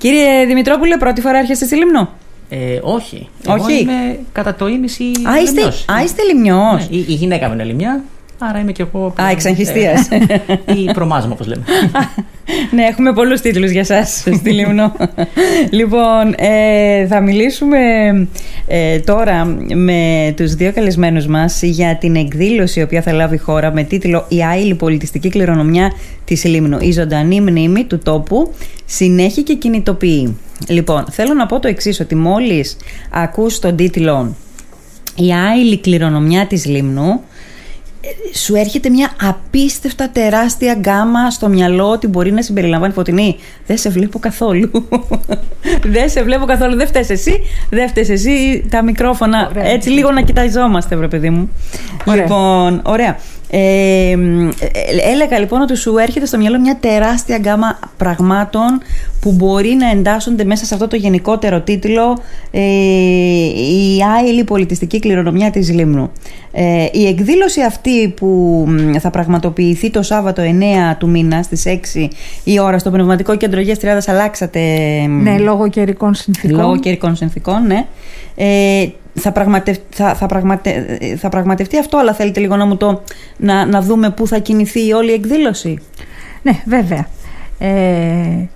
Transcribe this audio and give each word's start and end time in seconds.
Κύριε 0.00 0.44
Δημητρόπουλε, 0.46 0.96
πρώτη 0.96 1.20
φορά 1.20 1.38
έρχεστε 1.38 1.64
στη 1.64 1.76
Λίμνο. 1.76 2.12
Ε, 2.48 2.78
όχι. 2.82 3.28
Όχι. 3.46 3.58
Εγώ 3.58 3.68
είμαι 3.68 4.18
κατά 4.32 4.54
το 4.54 4.66
ίμιση 4.68 5.04
Α, 5.04 5.38
είστε, 5.42 5.60
λιμνιός. 5.60 5.84
α, 5.92 6.02
είστε 6.04 6.22
λιμνιός. 6.22 6.88
Ναι, 6.90 6.96
η, 6.96 7.04
η 7.08 7.12
γυναίκα 7.12 7.46
μου 7.48 7.52
είναι 7.54 7.64
λιμνιά, 7.64 8.04
άρα 8.42 8.58
είμαι 8.58 8.72
και 8.72 8.82
εγώ. 8.82 9.14
Α, 9.22 9.30
εξαγχιστίας. 9.30 10.08
Ε, 10.10 10.18
ή 10.74 10.92
προμάζουμε, 10.92 11.32
όπως 11.32 11.46
λέμε. 11.46 11.62
ναι, 12.74 12.82
έχουμε 12.82 13.12
πολλούς 13.12 13.40
τίτλους 13.40 13.70
για 13.70 13.84
σας 13.84 14.24
στη 14.38 14.52
Λίμνο. 14.52 14.92
λοιπόν, 15.70 16.34
ε, 16.36 17.06
θα 17.06 17.20
μιλήσουμε 17.20 17.78
ε, 18.66 18.98
τώρα 18.98 19.44
με 19.74 20.32
τους 20.36 20.54
δύο 20.54 20.72
καλεσμένους 20.72 21.26
μας 21.26 21.62
για 21.62 21.96
την 21.96 22.16
εκδήλωση 22.16 22.80
η 22.80 22.82
οποία 22.82 23.02
θα 23.02 23.12
λάβει 23.12 23.34
η 23.34 23.38
χώρα 23.38 23.72
με 23.72 23.82
τίτλο 23.82 24.24
«Η 24.28 24.42
άειλη 24.44 24.74
πολιτιστική 24.74 25.28
κληρονομιά 25.28 25.92
της 26.24 26.44
Λίμνου. 26.44 26.78
Η 26.80 26.92
ζωντανή 26.92 27.40
μνήμη 27.40 27.84
του 27.84 27.98
τόπου 27.98 28.54
συνέχει 28.84 29.42
και 29.42 29.54
κινητοποιεί». 29.54 30.36
Λοιπόν, 30.68 31.04
θέλω 31.10 31.34
να 31.34 31.46
πω 31.46 31.60
το 31.60 31.68
εξής, 31.68 32.00
ότι 32.00 32.14
μόλις 32.14 32.76
ακούς 33.10 33.58
τον 33.58 33.76
τίτλο 33.76 34.34
«Η 35.16 35.32
άειλη 35.32 35.78
κληρονομιά 35.78 36.46
της 36.46 36.66
Λίμνου», 36.66 37.20
σου 38.34 38.54
έρχεται 38.54 38.88
μια 38.88 39.10
απίστευτα 39.22 40.08
τεράστια 40.08 40.74
γκάμα 40.74 41.30
στο 41.30 41.48
μυαλό 41.48 41.90
ότι 41.90 42.06
μπορεί 42.06 42.32
να 42.32 42.42
συμπεριλαμβάνει 42.42 42.92
φωτεινή. 42.92 43.36
Δεν 43.66 43.76
σε 43.76 43.88
βλέπω 43.88 44.18
καθόλου. 44.18 44.70
δεν 45.94 46.10
σε 46.10 46.22
βλέπω 46.22 46.44
καθόλου. 46.44 46.76
Δεν 46.76 46.86
φταίει 46.86 47.06
εσύ, 47.08 47.40
δεν 47.70 47.88
φταίει 47.88 48.06
εσύ. 48.08 48.66
Τα 48.70 48.82
μικρόφωνα. 48.82 49.48
Ωραία. 49.50 49.70
Έτσι 49.70 49.90
λίγο 49.90 50.10
να 50.10 50.22
κοιταζόμαστε, 50.22 50.96
βρε 50.96 51.08
παιδί 51.08 51.30
μου. 51.30 51.50
Ωραία. 52.04 52.22
Λοιπόν, 52.22 52.80
ωραία. 52.84 53.18
Ε, 53.52 54.10
ε, 54.10 54.16
έλεγα 55.12 55.38
λοιπόν 55.38 55.60
ότι 55.60 55.76
σου 55.76 55.96
έρχεται 55.98 56.26
στο 56.26 56.38
μυαλό 56.38 56.60
μια 56.60 56.76
τεράστια 56.80 57.38
γκάμα 57.38 57.78
πραγμάτων 57.96 58.80
που 59.20 59.32
μπορεί 59.32 59.74
να 59.78 59.90
εντάσσονται 59.90 60.44
μέσα 60.44 60.64
σε 60.64 60.74
αυτό 60.74 60.88
το 60.88 60.96
γενικότερο 60.96 61.60
τίτλο 61.60 62.18
ε, 62.50 62.60
«Η 62.60 63.98
άειλη 64.16 64.44
πολιτιστική 64.44 64.98
κληρονομιά 64.98 65.50
της 65.50 65.70
Λίμνου». 65.72 66.10
Ε, 66.52 66.86
η 66.92 67.06
εκδήλωση 67.06 67.60
αυτή 67.62 68.08
που 68.08 68.26
μ, 68.68 68.92
θα 68.98 69.10
πραγματοποιηθεί 69.10 69.90
το 69.90 70.02
Σάββατο 70.02 70.42
9 70.42 70.96
του 70.98 71.08
μήνα 71.08 71.42
στις 71.42 71.64
6 71.66 72.08
η 72.44 72.60
ώρα 72.60 72.78
στο 72.78 72.90
Πνευματικό 72.90 73.36
Κέντρο 73.36 73.60
Υγείας 73.60 73.78
Τριάδας 73.78 74.08
αλλάξατε 74.08 74.60
μ, 75.08 75.22
Ναι, 75.22 75.38
λόγω 75.38 75.68
καιρικών 75.68 76.14
συνθήκων. 76.14 76.60
λόγω 76.60 76.78
καιρικών 76.78 77.16
συνθήκων, 77.16 77.66
ναι. 77.66 77.86
Ε, 78.36 78.88
θα, 79.14 79.32
πραγματευ, 79.32 79.76
θα, 79.90 80.14
θα, 80.14 80.26
πραγματε, 80.26 80.98
θα 81.16 81.28
πραγματευτεί 81.28 81.78
αυτό, 81.78 81.98
αλλά 81.98 82.14
θέλετε 82.14 82.40
λίγο 82.40 82.56
να 82.56 82.66
μου 82.66 82.76
το 82.76 83.02
να, 83.36 83.66
να 83.66 83.82
δούμε 83.82 84.10
πού 84.10 84.26
θα 84.26 84.38
κινηθεί 84.38 84.92
όλη 84.92 85.10
η 85.10 85.14
εκδήλωση; 85.14 85.78
Ναι, 86.42 86.52
βέβαια. 86.66 87.06
Ε, 87.58 88.48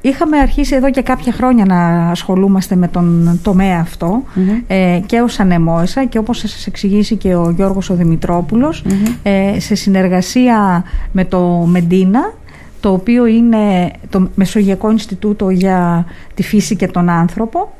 είχαμε 0.00 0.38
αρχίσει 0.38 0.74
εδώ 0.74 0.90
και 0.90 1.02
κάποια 1.02 1.32
χρόνια 1.32 1.64
να 1.64 2.10
ασχολούμαστε 2.10 2.76
με 2.76 2.88
τον 2.88 3.38
τομέα 3.42 3.80
αυτό 3.80 4.22
ε, 4.66 5.00
και 5.06 5.20
ως 5.20 5.40
ανεμόησα 5.40 6.04
και 6.04 6.18
όπως 6.18 6.38
σας 6.38 6.66
εξηγήσει 6.66 7.16
και 7.16 7.34
ο 7.34 7.50
Γιώργος 7.50 7.90
ο 7.90 7.94
δημητροπουλος 7.94 8.84
ε, 9.22 9.60
σε 9.60 9.74
συνεργασία 9.74 10.84
με 11.12 11.24
το 11.24 11.40
Μεντίνα 11.66 12.32
το 12.80 12.92
οποίο 12.92 13.26
είναι 13.26 13.90
το 14.10 14.28
Μεσογειακό 14.34 14.90
Ινστιτούτο 14.90 15.50
για 15.50 16.06
τη 16.34 16.42
Φύση 16.42 16.76
και 16.76 16.88
τον 16.88 17.08
Άνθρωπο 17.08 17.60
ε, 17.60 17.79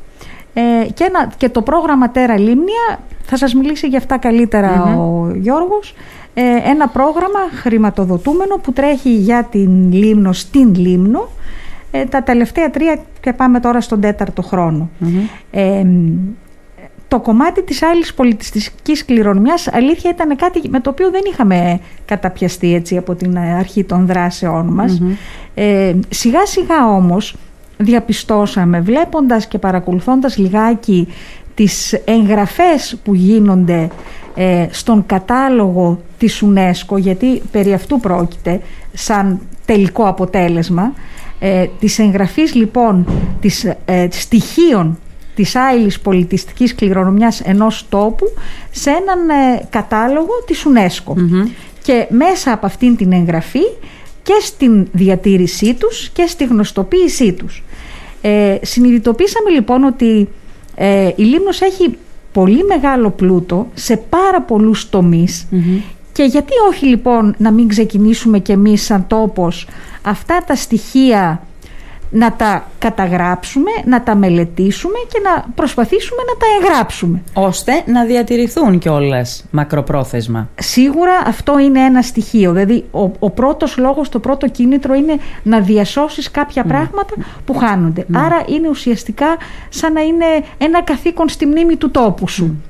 και, 0.95 1.05
ένα, 1.05 1.33
και 1.37 1.49
το 1.49 1.63
πρόγραμμα 1.63 2.11
Τέρα 2.11 2.39
Λίμνια 2.39 2.99
θα 3.23 3.37
σας 3.37 3.55
μιλήσει 3.55 3.87
για 3.87 3.99
αυτά 3.99 4.19
καλύτερα 4.19 4.97
ο 4.97 5.31
Γιώργος 5.35 5.95
ε, 6.35 6.71
ένα 6.71 6.89
πρόγραμμα 6.89 7.39
χρηματοδοτούμενο 7.63 8.57
που 8.57 8.73
τρέχει 8.73 9.11
για 9.15 9.45
την 9.51 9.93
Λίμνο 9.93 10.33
στην 10.33 10.75
Λίμνο 10.75 11.29
ε, 11.91 12.05
τα 12.05 12.23
τελευταία 12.23 12.71
τρία 12.71 12.99
και 13.21 13.33
πάμε 13.33 13.61
τώρα 13.61 13.81
στον 13.81 14.01
τέταρτο 14.01 14.43
χρόνο. 14.43 14.91
Ε, 15.51 15.85
το 17.09 17.21
κομμάτι 17.21 17.63
της 17.63 17.83
άλλης 17.83 18.15
πολιτιστικής 18.15 19.05
κληρονομιάς 19.05 19.69
αλήθεια 19.69 20.11
ήταν 20.11 20.37
κάτι 20.37 20.69
με 20.69 20.81
το 20.81 20.91
οποίο 20.91 21.11
δεν 21.11 21.21
είχαμε 21.33 21.81
καταπιαστεί 22.05 22.75
έτσι 22.75 22.97
από 22.97 23.15
την 23.15 23.39
αρχή 23.39 23.85
των 23.85 24.07
δράσεών 24.07 24.67
μας. 24.67 25.03
Ε, 25.55 25.95
σιγά 26.09 26.47
σιγά 26.47 26.89
όμως 26.89 27.37
διαπιστώσαμε 27.81 28.81
βλέποντας 28.81 29.47
και 29.47 29.59
παρακολουθώντας 29.59 30.37
λιγάκι 30.37 31.09
τις 31.55 31.93
εγγραφές 32.05 32.97
που 33.05 33.15
γίνονται 33.15 33.89
ε, 34.35 34.67
στον 34.71 35.07
κατάλογο 35.07 36.01
της 36.19 36.45
UNESCO 36.47 36.99
γιατί 36.99 37.43
περί 37.51 37.73
αυτού 37.73 38.01
πρόκειται 38.01 38.61
σαν 38.93 39.41
τελικό 39.65 40.09
αποτέλεσμα 40.09 40.93
ε, 41.39 41.67
της 41.81 41.99
εγγραφής 41.99 42.55
λοιπόν 42.55 43.07
της 43.41 43.65
ε, 43.85 44.09
στοιχείων 44.11 44.99
της 45.35 45.57
άειλης 45.57 46.01
πολιτιστικής 46.01 46.75
κληρονομιάς 46.75 47.41
ενός 47.41 47.87
τόπου 47.89 48.25
σε 48.71 48.91
έναν 48.91 49.29
ε, 49.29 49.67
κατάλογο 49.71 50.45
της 50.47 50.67
UNESCO. 50.67 51.15
Και 51.83 52.07
μέσα 52.11 52.53
από 52.53 52.67
αυτήν 52.67 52.97
την 52.97 53.13
εγγραφή 53.13 53.63
και 54.23 54.33
στην 54.41 54.89
διατήρησή 54.93 55.75
τους 55.75 56.09
και 56.09 56.27
στη 56.27 56.45
γνωστοποίησή 56.45 57.33
τους. 57.33 57.63
Ε, 58.21 58.57
συνειδητοποίησαμε 58.63 59.51
λοιπόν 59.51 59.85
ότι 59.85 60.29
ε, 60.75 61.11
η 61.17 61.23
Λίμνος 61.23 61.61
έχει 61.61 61.97
πολύ 62.33 62.65
μεγάλο 62.65 63.11
πλούτο 63.11 63.67
σε 63.75 63.97
πάρα 63.97 64.43
πολλούς 64.43 64.89
τομείς. 64.89 65.47
Και 66.13 66.23
γιατί 66.23 66.53
όχι 66.69 66.87
λοιπόν 66.87 67.35
να 67.39 67.51
μην 67.51 67.69
ξεκινήσουμε 67.69 68.39
κι 68.39 68.53
εμείς 68.53 68.85
σαν 68.85 69.07
τόπος 69.07 69.67
αυτά 70.03 70.45
τα 70.47 70.55
στοιχεία 70.55 71.43
να 72.11 72.33
τα 72.33 72.65
καταγράψουμε, 72.79 73.71
να 73.85 74.03
τα 74.03 74.15
μελετήσουμε 74.15 74.99
και 75.13 75.21
να 75.23 75.45
προσπαθήσουμε 75.55 76.23
να 76.23 76.37
τα 76.37 76.47
εγγράψουμε. 76.61 77.23
Ώστε 77.35 77.83
να 77.87 78.05
διατηρηθούν 78.05 78.79
κιόλας 78.79 79.45
μακροπρόθεσμα. 79.51 80.49
Σίγουρα 80.55 81.13
αυτό 81.27 81.59
είναι 81.59 81.81
ένα 81.81 82.03
στοιχείο. 82.03 82.53
Δηλαδή, 82.53 82.85
ο, 82.91 83.11
ο 83.19 83.31
πρώτος 83.31 83.77
λόγος, 83.77 84.09
το 84.09 84.19
πρώτο 84.19 84.49
κίνητρο 84.49 84.95
είναι 84.95 85.17
να 85.43 85.61
διασώσεις 85.61 86.31
κάποια 86.31 86.65
πράγματα 86.65 87.15
που 87.45 87.55
χάνονται. 87.55 88.07
Άρα 88.13 88.43
είναι 88.47 88.69
ουσιαστικά 88.69 89.37
σαν 89.69 89.93
να 89.93 90.01
είναι 90.01 90.25
ένα 90.59 90.83
καθήκον 90.83 91.29
στη 91.29 91.47
μνήμη 91.47 91.77
του 91.77 91.91
τόπου 91.91 92.29
σου. 92.29 92.63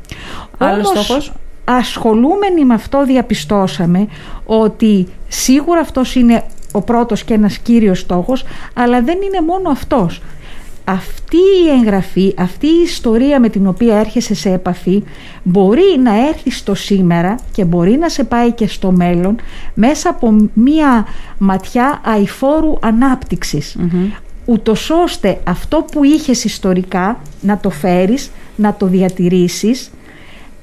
Άλλος 0.59 0.89
Όμως, 0.89 1.05
στόχος; 1.05 1.33
ασχολούμενοι 1.65 2.65
με 2.65 2.75
αυτό 2.75 3.05
διαπιστώσαμε 3.05 4.09
ότι 4.47 5.09
σίγουρα 5.29 5.81
αυτός 5.81 6.15
είναι 6.15 6.45
ο 6.73 6.81
πρώτος 6.83 7.25
και 7.25 7.35
ένας 7.35 7.59
κύριος 7.59 7.99
στόχος, 7.99 8.45
αλλά 8.75 9.03
δεν 9.03 9.19
είναι 9.23 9.41
μόνο 9.47 9.71
αυτός. 9.71 10.23
Αυτή 10.85 11.37
η 11.37 11.79
εγγραφή, 11.79 12.35
αυτή 12.39 12.67
η 12.67 12.83
ιστορία 12.85 13.41
με 13.41 13.49
την 13.49 13.67
οποία 13.67 13.97
έρχεσαι 13.97 14.35
σε 14.35 14.53
επαφή 14.53 15.03
μπορεί 15.43 15.99
να 16.03 16.27
έρθει 16.29 16.51
στο 16.51 16.75
σήμερα 16.75 17.39
και 17.53 17.65
μπορεί 17.65 17.97
να 17.97 18.09
σε 18.09 18.25
πάει 18.25 18.53
και 18.53 18.67
στο 18.67 18.91
μέλλον 18.91 19.37
μέσα 19.75 20.11
από 20.11 20.49
μία 20.55 21.07
ματιά 21.39 22.01
αηφόρου 22.05 22.79
ανάπτυξης. 22.81 23.77
Ούτως 24.45 24.91
ώστε 24.91 25.41
αυτό 25.45 25.85
που 25.93 26.05
είχες 26.05 26.45
ιστορικά 26.45 27.21
να 27.41 27.59
το 27.59 27.71
φέρεις, 27.71 28.31
να 28.57 28.75
το 28.75 28.87
διατηρήσεις 28.87 29.91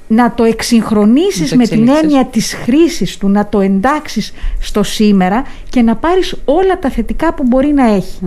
να 0.08 0.34
το 0.34 0.44
εξυγχρονίσεις 0.44 1.40
Να 1.40 1.48
το 1.48 1.56
με 1.56 1.64
την 1.64 1.72
εξελίξεις. 1.82 2.02
έννοια 2.02 2.24
της 2.24 2.54
χρήσης 2.54 3.16
του, 3.16 3.28
να 3.28 3.46
το 3.46 3.60
εντάξεις 3.60 4.32
στο 4.60 4.82
σήμερα 4.82 5.44
και 5.68 5.82
να 5.82 5.96
πάρεις 5.96 6.36
όλα 6.44 6.78
τα 6.78 6.90
θετικά 6.90 7.34
που 7.34 7.42
μπορεί 7.46 7.72
να 7.72 7.94
εχει 7.94 8.18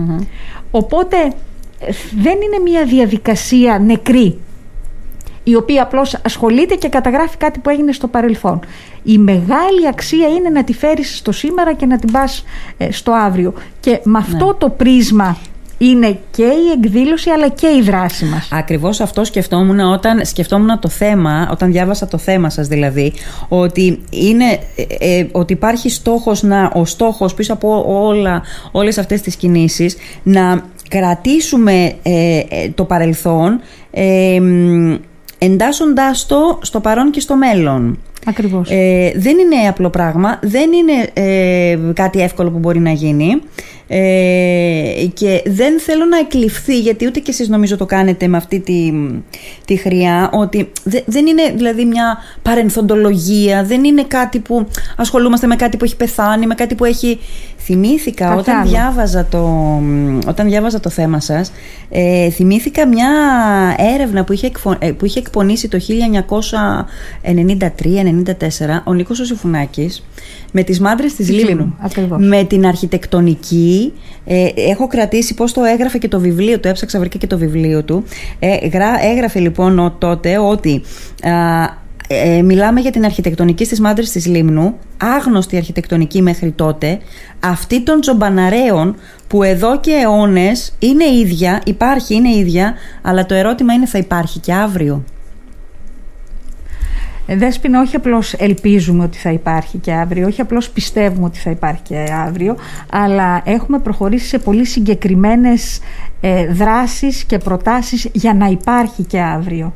Οπότε 0.70 1.16
ε, 1.78 1.92
δεν 2.22 2.34
είναι 2.42 2.58
μια 2.64 2.84
διαδικασία 2.84 3.78
νεκρή 3.78 4.38
η 5.44 5.54
οποία 5.54 5.82
απλώς 5.82 6.14
ασχολείται 6.24 6.74
και 6.74 6.88
καταγράφει 6.88 7.36
κάτι 7.36 7.58
που 7.58 7.70
έγινε 7.70 7.92
στο 7.92 8.08
παρελθόν. 8.08 8.60
Η 9.02 9.18
μεγάλη 9.18 9.88
αξία 9.88 10.28
είναι 10.28 10.48
να 10.48 10.64
τη 10.64 10.72
φέρεις 10.72 11.16
στο 11.16 11.32
σήμερα 11.32 11.72
και 11.72 11.86
να 11.86 11.98
την 11.98 12.12
πας 12.12 12.44
ε, 12.76 12.92
στο 12.92 13.12
αύριο. 13.12 13.54
Και 13.80 14.00
με 14.02 14.18
αυτό 14.18 14.54
το 14.58 14.68
πρίσμα 14.68 15.36
είναι 15.82 16.18
και 16.30 16.42
η 16.42 16.70
εκδήλωση 16.76 17.30
αλλά 17.30 17.48
και 17.48 17.66
η 17.66 17.82
δράση 17.82 18.24
μας. 18.24 18.48
Ακριβώς 18.52 19.00
αυτό 19.00 19.24
σκεφτόμουν 19.24 19.80
όταν 19.80 20.24
σκεφτόμουν 20.24 20.78
το 20.78 20.88
θέμα, 20.88 21.48
όταν 21.50 21.72
διάβασα 21.72 22.06
το 22.06 22.18
θέμα 22.18 22.50
σας 22.50 22.66
δηλαδή, 22.66 23.12
ότι, 23.48 24.02
είναι, 24.10 24.58
ε, 24.98 25.18
ε, 25.18 25.26
ότι 25.32 25.52
υπάρχει 25.52 25.88
στόχος 25.88 26.42
να, 26.42 26.70
ο 26.74 26.84
στόχος 26.84 27.34
πίσω 27.34 27.52
από 27.52 27.84
όλα, 28.06 28.42
όλες 28.72 28.98
αυτές 28.98 29.20
τις 29.20 29.36
κινήσεις 29.36 29.96
να 30.22 30.62
κρατήσουμε 30.88 31.94
ε, 32.02 32.38
ε, 32.48 32.68
το 32.74 32.84
παρελθόν 32.84 33.60
ε, 33.90 34.40
μ, 34.40 34.94
εντάσσοντάς 35.38 36.26
το 36.26 36.58
στο 36.62 36.80
παρόν 36.80 37.10
και 37.10 37.20
στο 37.20 37.36
μέλλον. 37.36 37.98
Ακριβώς. 38.26 38.70
Ε, 38.70 39.12
δεν 39.16 39.38
είναι 39.38 39.68
απλό 39.68 39.90
πράγμα, 39.90 40.38
δεν 40.42 40.70
είναι 40.72 41.10
ε, 41.12 41.78
κάτι 41.94 42.20
εύκολο 42.20 42.50
που 42.50 42.58
μπορεί 42.58 42.78
να 42.78 42.90
γίνει 42.90 43.42
ε, 43.88 45.06
και 45.14 45.42
δεν 45.46 45.80
θέλω 45.80 46.04
να 46.04 46.18
εκλειφθεί 46.18 46.78
γιατί 46.80 47.06
ούτε 47.06 47.20
και 47.20 47.30
εσείς 47.30 47.48
νομίζω 47.48 47.76
το 47.76 47.86
κάνετε 47.86 48.26
με 48.26 48.36
αυτή 48.36 48.60
τη, 48.60 48.92
τη 49.64 49.76
χρειά 49.76 50.30
ότι 50.32 50.72
δε- 50.84 51.00
δεν 51.06 51.26
είναι 51.26 51.42
δηλαδή 51.56 51.84
μια 51.84 52.18
παρενθοντολογία, 52.42 53.64
δεν 53.64 53.84
είναι 53.84 54.02
κάτι 54.08 54.38
που 54.38 54.66
ασχολούμαστε 54.96 55.46
με 55.46 55.56
κάτι 55.56 55.76
που 55.76 55.84
έχει 55.84 55.96
πεθάνει, 55.96 56.46
με 56.46 56.54
κάτι 56.54 56.74
που 56.74 56.84
έχει 56.84 57.18
θυμήθηκα 57.64 58.34
όταν 58.36 58.66
διάβαζα, 58.68 59.26
το, 59.26 59.40
όταν 60.26 60.46
διάβαζα 60.46 60.80
το 60.80 60.90
θέμα 60.90 61.20
σας 61.20 61.52
ε, 61.90 62.30
θυμήθηκα 62.30 62.86
μια 62.88 63.08
έρευνα 63.94 64.24
που 64.24 64.32
είχε, 64.32 64.50
ε, 64.78 64.90
που 64.90 65.04
είχε 65.04 65.18
εκπονήσει 65.18 65.68
το 65.68 65.78
1993-94 67.22 67.30
ο 68.84 68.92
Νίκος 68.92 69.20
Οσυφουνάκης 69.20 70.04
με 70.52 70.62
τις 70.62 70.80
μάντρες 70.80 71.14
της 71.14 71.30
Λίμνου. 71.30 71.76
Με 72.18 72.44
την 72.44 72.66
αρχιτεκτονική 72.66 73.92
ε, 74.24 74.48
έχω 74.54 74.86
κρατήσει 74.86 75.34
πώς 75.34 75.52
το 75.52 75.64
έγραφε 75.64 75.98
και 75.98 76.08
το 76.08 76.20
βιβλίο 76.20 76.60
του 76.60 76.68
έψαξα 76.68 76.98
βρήκα 76.98 77.18
και 77.18 77.26
το 77.26 77.38
βιβλίο 77.38 77.82
του. 77.82 78.04
Ε, 78.38 78.56
έγραφε 79.02 79.38
λοιπόν 79.38 79.96
τότε 79.98 80.38
ότι 80.38 80.82
ε, 82.12 82.42
μιλάμε 82.42 82.80
για 82.80 82.90
την 82.90 83.04
αρχιτεκτονική 83.04 83.64
στις 83.64 83.80
μάντρες 83.80 84.10
της 84.10 84.26
Λίμνου, 84.26 84.78
άγνωστη 84.96 85.56
αρχιτεκτονική 85.56 86.22
μέχρι 86.22 86.50
τότε, 86.50 86.98
αυτή 87.40 87.82
των 87.82 88.00
τζομπαναρέων 88.00 88.96
που 89.28 89.42
εδώ 89.42 89.80
και 89.80 89.90
αιώνες 89.90 90.74
είναι 90.78 91.04
ίδια, 91.04 91.62
υπάρχει, 91.64 92.14
είναι 92.14 92.30
ίδια, 92.30 92.74
αλλά 93.02 93.26
το 93.26 93.34
ερώτημα 93.34 93.72
είναι 93.72 93.86
θα 93.86 93.98
υπάρχει 93.98 94.38
και 94.38 94.52
αύριο. 94.54 95.04
Ε, 97.26 97.36
Δέσποινα, 97.36 97.80
όχι 97.80 97.96
απλώς 97.96 98.32
ελπίζουμε 98.32 99.04
ότι 99.04 99.18
θα 99.18 99.30
υπάρχει 99.30 99.78
και 99.78 99.92
αύριο, 99.92 100.26
όχι 100.26 100.40
απλώς 100.40 100.70
πιστεύουμε 100.70 101.24
ότι 101.24 101.38
θα 101.38 101.50
υπάρχει 101.50 101.82
και 101.82 102.12
αύριο, 102.26 102.56
αλλά 102.92 103.42
έχουμε 103.44 103.78
προχωρήσει 103.78 104.26
σε 104.26 104.38
πολύ 104.38 104.64
συγκεκριμένες 104.64 105.80
ε, 106.20 106.46
δράσεις 106.46 107.24
και 107.24 107.38
προτάσεις 107.38 108.08
για 108.12 108.34
να 108.34 108.46
υπάρχει 108.46 109.02
και 109.02 109.20
αύριο. 109.20 109.72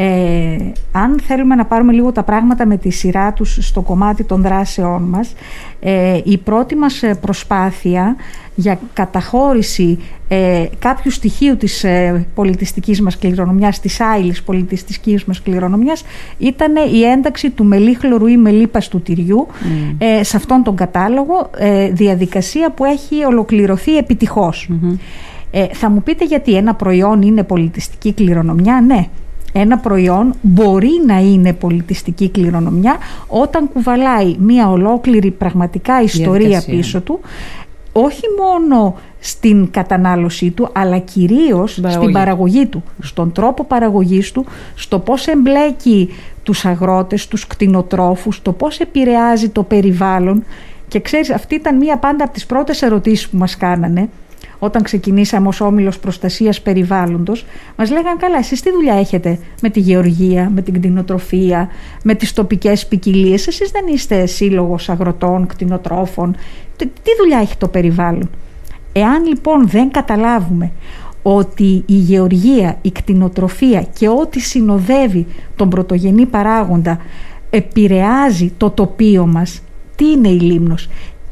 Ε, 0.00 0.72
αν 0.92 1.20
θέλουμε 1.26 1.54
να 1.54 1.64
πάρουμε 1.64 1.92
λίγο 1.92 2.12
τα 2.12 2.22
πράγματα 2.22 2.66
με 2.66 2.76
τη 2.76 2.90
σειρά 2.90 3.32
τους 3.32 3.58
στο 3.60 3.80
κομμάτι 3.80 4.24
των 4.24 4.42
δράσεών 4.42 5.02
μας, 5.02 5.32
ε, 5.80 6.20
η 6.24 6.38
πρώτη 6.38 6.76
μας 6.76 7.02
ε, 7.02 7.14
προσπάθεια 7.14 8.16
για 8.54 8.78
καταχώρηση 8.92 9.98
ε, 10.28 10.64
κάποιου 10.78 11.10
στοιχείου 11.10 11.56
της 11.56 11.84
ε, 11.84 12.26
πολιτιστικής 12.34 13.00
μας 13.00 13.18
κληρονομιάς, 13.18 13.80
της 13.80 14.00
άειλης 14.00 14.42
πολιτιστικής 14.42 15.24
μας 15.24 15.42
κληρονομιάς, 15.42 16.04
ήταν 16.38 16.72
η 16.92 17.02
ένταξη 17.02 17.50
του 17.50 17.64
μελίχλωρου 17.64 18.26
ή 18.26 18.36
μελίπας 18.36 18.88
του 18.88 19.00
τυριού 19.00 19.46
mm. 19.50 19.94
ε, 19.98 20.22
σε 20.22 20.36
αυτόν 20.36 20.62
τον 20.62 20.76
κατάλογο, 20.76 21.50
διαδικασία 21.92 22.70
που 22.70 22.84
έχει 22.84 23.24
ολοκληρωθεί 23.24 23.90
mm-hmm. 24.08 24.98
θα 25.72 25.90
μου 25.90 26.02
πείτε 26.02 26.24
γιατί 26.24 26.54
ένα 26.54 26.74
προϊόν 26.74 27.22
είναι 27.22 27.42
πολιτιστική 27.42 28.12
κληρονομιά, 28.12 28.80
ναι 28.86 29.08
ένα 29.60 29.78
προϊόν 29.78 30.34
μπορεί 30.40 30.90
να 31.06 31.18
είναι 31.18 31.52
πολιτιστική 31.52 32.28
κληρονομιά 32.28 32.96
όταν 33.26 33.68
κουβαλάει 33.72 34.36
μία 34.38 34.70
ολόκληρη 34.70 35.30
πραγματικά 35.30 36.02
ιστορία 36.02 36.62
πίσω 36.66 37.00
του 37.00 37.20
όχι 37.92 38.22
μόνο 38.38 38.96
στην 39.20 39.70
κατανάλωσή 39.70 40.50
του 40.50 40.68
αλλά 40.72 40.98
κυρίως 40.98 41.72
στην 41.88 42.12
παραγωγή 42.12 42.66
του, 42.66 42.82
στον 43.02 43.32
τρόπο 43.32 43.64
παραγωγής 43.64 44.32
του, 44.32 44.46
στο 44.74 44.98
πώς 44.98 45.26
εμπλέκει 45.26 46.08
τους 46.42 46.64
αγρότες, 46.64 47.28
τους 47.28 47.46
κτηνοτρόφους, 47.46 48.42
το 48.42 48.52
πώς 48.52 48.80
επηρεάζει 48.80 49.48
το 49.48 49.62
περιβάλλον. 49.62 50.44
Και 50.88 51.00
ξέρεις 51.00 51.30
αυτή 51.30 51.54
ήταν 51.54 51.76
μία 51.76 51.96
πάντα 51.96 52.24
από 52.24 52.32
τις 52.32 52.46
πρώτες 52.46 52.82
ερωτήσεις 52.82 53.28
που 53.28 53.36
μας 53.36 53.56
κάνανε 53.56 54.08
όταν 54.58 54.82
ξεκινήσαμε 54.82 55.48
ως 55.48 55.60
όμιλος 55.60 55.98
προστασίας 55.98 56.60
περιβάλλοντος, 56.60 57.44
μας 57.76 57.90
λέγαν 57.90 58.16
καλά, 58.16 58.38
εσείς 58.38 58.62
τι 58.62 58.70
δουλειά 58.70 58.94
έχετε 58.94 59.38
με 59.60 59.70
τη 59.70 59.80
γεωργία, 59.80 60.50
με 60.54 60.62
την 60.62 60.74
κτηνοτροφία, 60.74 61.68
με 62.02 62.14
τις 62.14 62.32
τοπικές 62.32 62.86
ποικιλίες; 62.86 63.46
εσείς 63.46 63.70
δεν 63.70 63.86
είστε 63.86 64.26
σύλλογος 64.26 64.88
αγροτών, 64.88 65.46
κτηνοτρόφων, 65.46 66.36
τι 66.76 67.10
δουλειά 67.18 67.38
έχει 67.38 67.56
το 67.56 67.68
περιβάλλον; 67.68 68.30
Εάν 68.92 69.26
λοιπόν 69.26 69.68
δεν 69.68 69.90
καταλάβουμε 69.90 70.72
ότι 71.22 71.82
η 71.86 71.94
γεωργία, 71.94 72.78
η 72.82 72.90
κτηνοτροφία 72.90 73.82
και 73.98 74.08
ό,τι 74.08 74.40
συνοδεύει 74.40 75.26
τον 75.56 75.68
πρωτογενή 75.68 76.26
παράγοντα 76.26 76.98
επηρεάζει 77.50 78.52
το 78.56 78.70
τοπίο 78.70 79.26
μας, 79.26 79.62
τι 79.96 80.10
είναι 80.10 80.28
η 80.28 80.38
Λίμνος, 80.40 80.88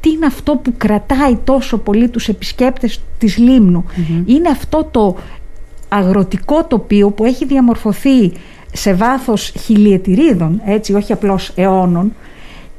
τι 0.07 0.13
είναι 0.13 0.27
αυτό 0.27 0.57
που 0.57 0.73
κρατάει 0.77 1.37
τόσο 1.45 1.79
πολύ 1.79 2.09
τους 2.09 2.29
επισκέπτες 2.29 3.01
της 3.19 3.37
λιμνου 3.37 3.85
Είναι 4.27 4.49
αυτό 4.49 4.89
το 4.91 5.17
αγροτικό 5.89 6.65
τοπίο 6.65 7.11
που 7.11 7.25
έχει 7.25 7.45
διαμορφωθεί 7.45 8.33
σε 8.73 8.95
βάθος 8.95 9.53
χιλιετηρίδων, 9.65 10.61
έτσι, 10.65 10.95
όχι 10.95 11.13
απλώς 11.13 11.53
αιώνων, 11.55 12.13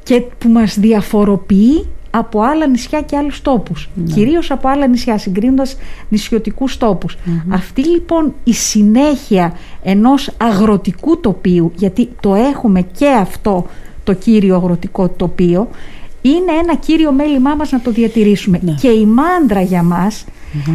και 0.02 0.20
που 0.38 0.48
μας 0.48 0.78
διαφοροποιεί 0.78 1.86
από 2.10 2.40
άλλα 2.40 2.66
νησιά 2.66 3.02
και 3.02 3.16
άλλους 3.16 3.42
τόπους. 3.42 3.90
Ναι. 3.94 4.12
Κυρίως 4.12 4.50
από 4.50 4.68
άλλα 4.68 4.86
νησιά, 4.86 5.18
συγκρίνοντας 5.18 5.76
νησιωτικούς 6.08 6.78
Αυτή 7.48 7.84
λοιπόν 7.84 8.34
η 8.44 8.52
συνέχεια 8.52 9.52
ενός 9.82 10.30
αγροτικού 10.36 11.20
τοπίου, 11.20 11.72
γιατί 11.76 12.08
το 12.20 12.34
έχουμε 12.34 12.86
και 12.98 13.08
αυτό 13.08 13.66
το 14.04 14.12
κύριο 14.12 14.56
αγροτικό 14.56 15.08
τοπίο, 15.08 15.68
είναι 16.22 16.52
ένα 16.62 16.74
κύριο 16.76 17.12
μέλημά 17.12 17.54
μας 17.54 17.70
να 17.70 17.80
το 17.80 17.90
διατηρήσουμε. 17.90 18.58
Ναι. 18.62 18.72
Και 18.72 18.88
η 18.88 19.06
μάντρα 19.06 19.60
για 19.60 19.82
μας, 19.82 20.24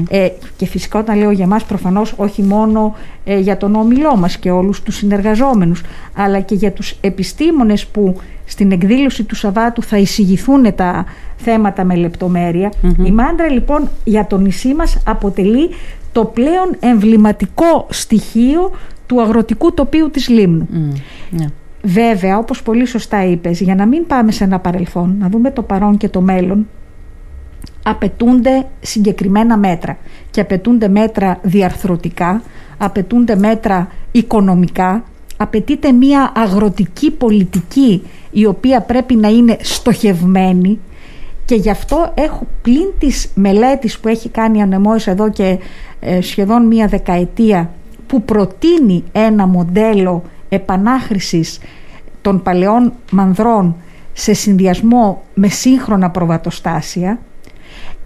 ε, 0.09 0.27
και 0.57 0.65
φυσικά 0.65 0.99
όταν 0.99 1.17
λέω 1.17 1.31
για 1.31 1.47
μας 1.47 1.63
προφανώς 1.63 2.13
όχι 2.17 2.41
μόνο 2.41 2.95
ε, 3.23 3.39
για 3.39 3.57
τον 3.57 3.75
όμιλό 3.75 4.15
μας 4.15 4.37
και 4.37 4.51
όλους 4.51 4.81
τους 4.81 4.95
συνεργαζόμενους, 4.95 5.81
αλλά 6.15 6.39
και 6.39 6.55
για 6.55 6.71
τους 6.71 6.95
επιστήμονες 7.01 7.85
που 7.85 8.17
στην 8.45 8.71
εκδήλωση 8.71 9.23
του 9.23 9.35
Σαββάτου 9.35 9.83
θα 9.83 9.97
εισηγηθούν 9.97 10.75
τα 10.75 11.05
θέματα 11.37 11.83
με 11.83 11.95
λεπτομερεια 11.95 12.71
Η 13.05 13.11
μάντρα 13.11 13.49
λοιπόν 13.49 13.89
για 14.03 14.27
το 14.27 14.37
νησί 14.37 14.73
μας 14.73 14.97
αποτελεί 15.05 15.69
το 16.11 16.25
πλέον 16.25 16.75
εμβληματικό 16.79 17.87
στοιχείο 17.89 18.71
του 19.05 19.21
αγροτικού 19.21 19.73
τοπίου 19.73 20.09
της 20.09 20.29
Λίμνου. 20.29 20.67
Ναι. 21.29 21.45
Βέβαια, 21.85 22.38
όπως 22.38 22.63
πολύ 22.63 22.85
σωστά 22.85 23.25
είπες, 23.25 23.59
για 23.59 23.75
να 23.75 23.85
μην 23.85 24.07
πάμε 24.07 24.31
σε 24.31 24.44
ένα 24.44 24.59
παρελθόν, 24.59 25.15
να 25.19 25.30
δούμε 25.30 25.51
το 25.51 25.62
παρόν 25.62 25.97
και 25.97 26.09
το 26.09 26.21
μέλλον, 26.21 26.68
απαιτούνται 27.83 28.65
συγκεκριμένα 28.80 29.57
μέτρα. 29.57 29.97
Και 30.31 30.41
απαιτούνται 30.41 30.88
μέτρα 30.88 31.39
διαρθρωτικά, 31.41 32.41
απαιτούνται 32.77 33.35
μέτρα 33.35 33.88
οικονομικά, 34.12 35.03
απαιτείται 35.38 35.91
μια 35.91 36.31
αγροτική 36.35 37.12
πολιτική 37.12 38.03
η 38.31 38.45
οποία 38.45 38.81
πρέπει 38.81 39.15
να 39.15 39.27
είναι 39.27 39.57
στοχευμένη. 39.62 40.79
Και 41.45 41.56
γι' 41.56 41.69
αυτό 41.69 42.12
έχω 42.15 42.47
πλην 42.62 42.88
της 42.97 43.31
μελέτης 43.36 44.00
που 44.00 44.07
έχει 44.07 44.29
κάνει 44.29 44.62
ανεμόης 44.62 45.07
εδώ 45.07 45.29
και 45.29 45.59
ε, 46.00 46.21
σχεδόν 46.21 46.68
μία 46.68 46.88
δεκαετία 46.88 47.71
που 48.07 48.24
προτείνει 48.24 49.03
ένα 49.12 49.48
μοντέλο 49.48 50.24
επανάχρησης 50.50 51.60
των 52.24 52.42
παλαιών 52.44 52.94
μανδρών 53.12 53.75
σε 54.13 54.34
συνδυασμό 54.34 55.24
με 55.34 55.48
σύγχρονα 55.48 56.10
προβατοστάσια 56.10 57.20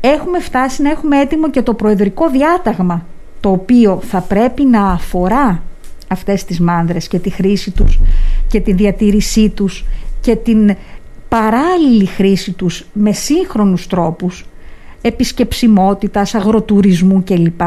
έχουμε 0.01 0.39
φτάσει 0.39 0.81
να 0.81 0.89
έχουμε 0.89 1.19
έτοιμο 1.19 1.49
και 1.49 1.61
το 1.61 1.73
προεδρικό 1.73 2.29
διάταγμα 2.29 3.05
το 3.39 3.51
οποίο 3.51 3.99
θα 4.03 4.21
πρέπει 4.21 4.63
να 4.65 4.91
αφορά 4.91 5.63
αυτές 6.07 6.45
τις 6.45 6.59
μάνδρες 6.59 7.07
και 7.07 7.19
τη 7.19 7.29
χρήση 7.29 7.71
τους 7.71 7.99
και 8.47 8.59
τη 8.59 8.73
διατήρησή 8.73 9.49
τους 9.49 9.85
και 10.21 10.35
την 10.35 10.75
παράλληλη 11.27 12.05
χρήση 12.05 12.51
τους 12.51 12.85
με 12.93 13.11
σύγχρονους 13.11 13.87
τρόπους 13.87 14.45
επισκεψιμότητας, 15.01 16.35
αγροτουρισμού 16.35 17.23
κλπ. 17.23 17.61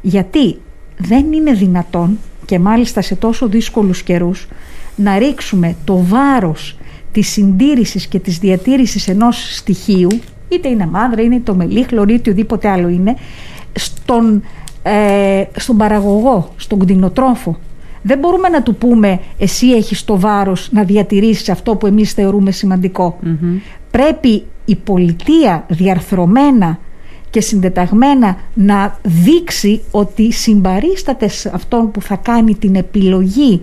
Γιατί 0.00 0.58
δεν 0.96 1.32
είναι 1.32 1.52
δυνατόν 1.52 2.18
και 2.46 2.58
μάλιστα 2.58 3.00
σε 3.00 3.14
τόσο 3.14 3.48
δύσκολους 3.48 4.02
καιρούς 4.02 4.48
να 4.96 5.18
ρίξουμε 5.18 5.76
το 5.84 6.02
βάρος 6.02 6.78
της 7.12 7.28
συντήρησης 7.28 8.06
και 8.06 8.18
της 8.18 8.38
διατήρησης 8.38 9.08
ενός 9.08 9.56
στοιχείου 9.56 10.08
είτε 10.48 10.68
είναι 10.68 10.86
μάνδρα, 10.86 11.22
είτε 11.22 11.40
το 11.44 11.54
μελίχλωρο 11.54 12.12
είτε 12.12 12.30
οτιδήποτε 12.30 12.68
άλλο 12.68 12.88
είναι 12.88 13.16
στον, 13.72 14.42
ε, 14.82 15.44
στον 15.56 15.76
παραγωγό, 15.76 16.52
στον 16.56 16.78
κτηνοτρόφο. 16.78 17.58
Δεν 18.02 18.18
μπορούμε 18.18 18.48
να 18.48 18.62
του 18.62 18.74
πούμε 18.74 19.20
εσύ 19.38 19.66
έχεις 19.66 20.04
το 20.04 20.20
βάρος 20.20 20.68
να 20.72 20.82
διατηρήσεις 20.82 21.48
αυτό 21.48 21.76
που 21.76 21.86
εμείς 21.86 22.12
θεωρούμε 22.12 22.50
πρέπει 23.90 24.42
η 24.64 24.76
πολιτεία 24.76 25.64
διαρθρωμένα 25.68 26.78
και 27.36 27.42
συντεταγμένα 27.42 28.36
να 28.54 28.98
δείξει 29.02 29.82
ότι 29.90 30.32
συμπαρίσταται 30.32 31.28
σε 31.28 31.50
αυτόν 31.54 31.90
που 31.90 32.02
θα 32.02 32.16
κάνει 32.16 32.54
την 32.54 32.74
επιλογή 32.74 33.62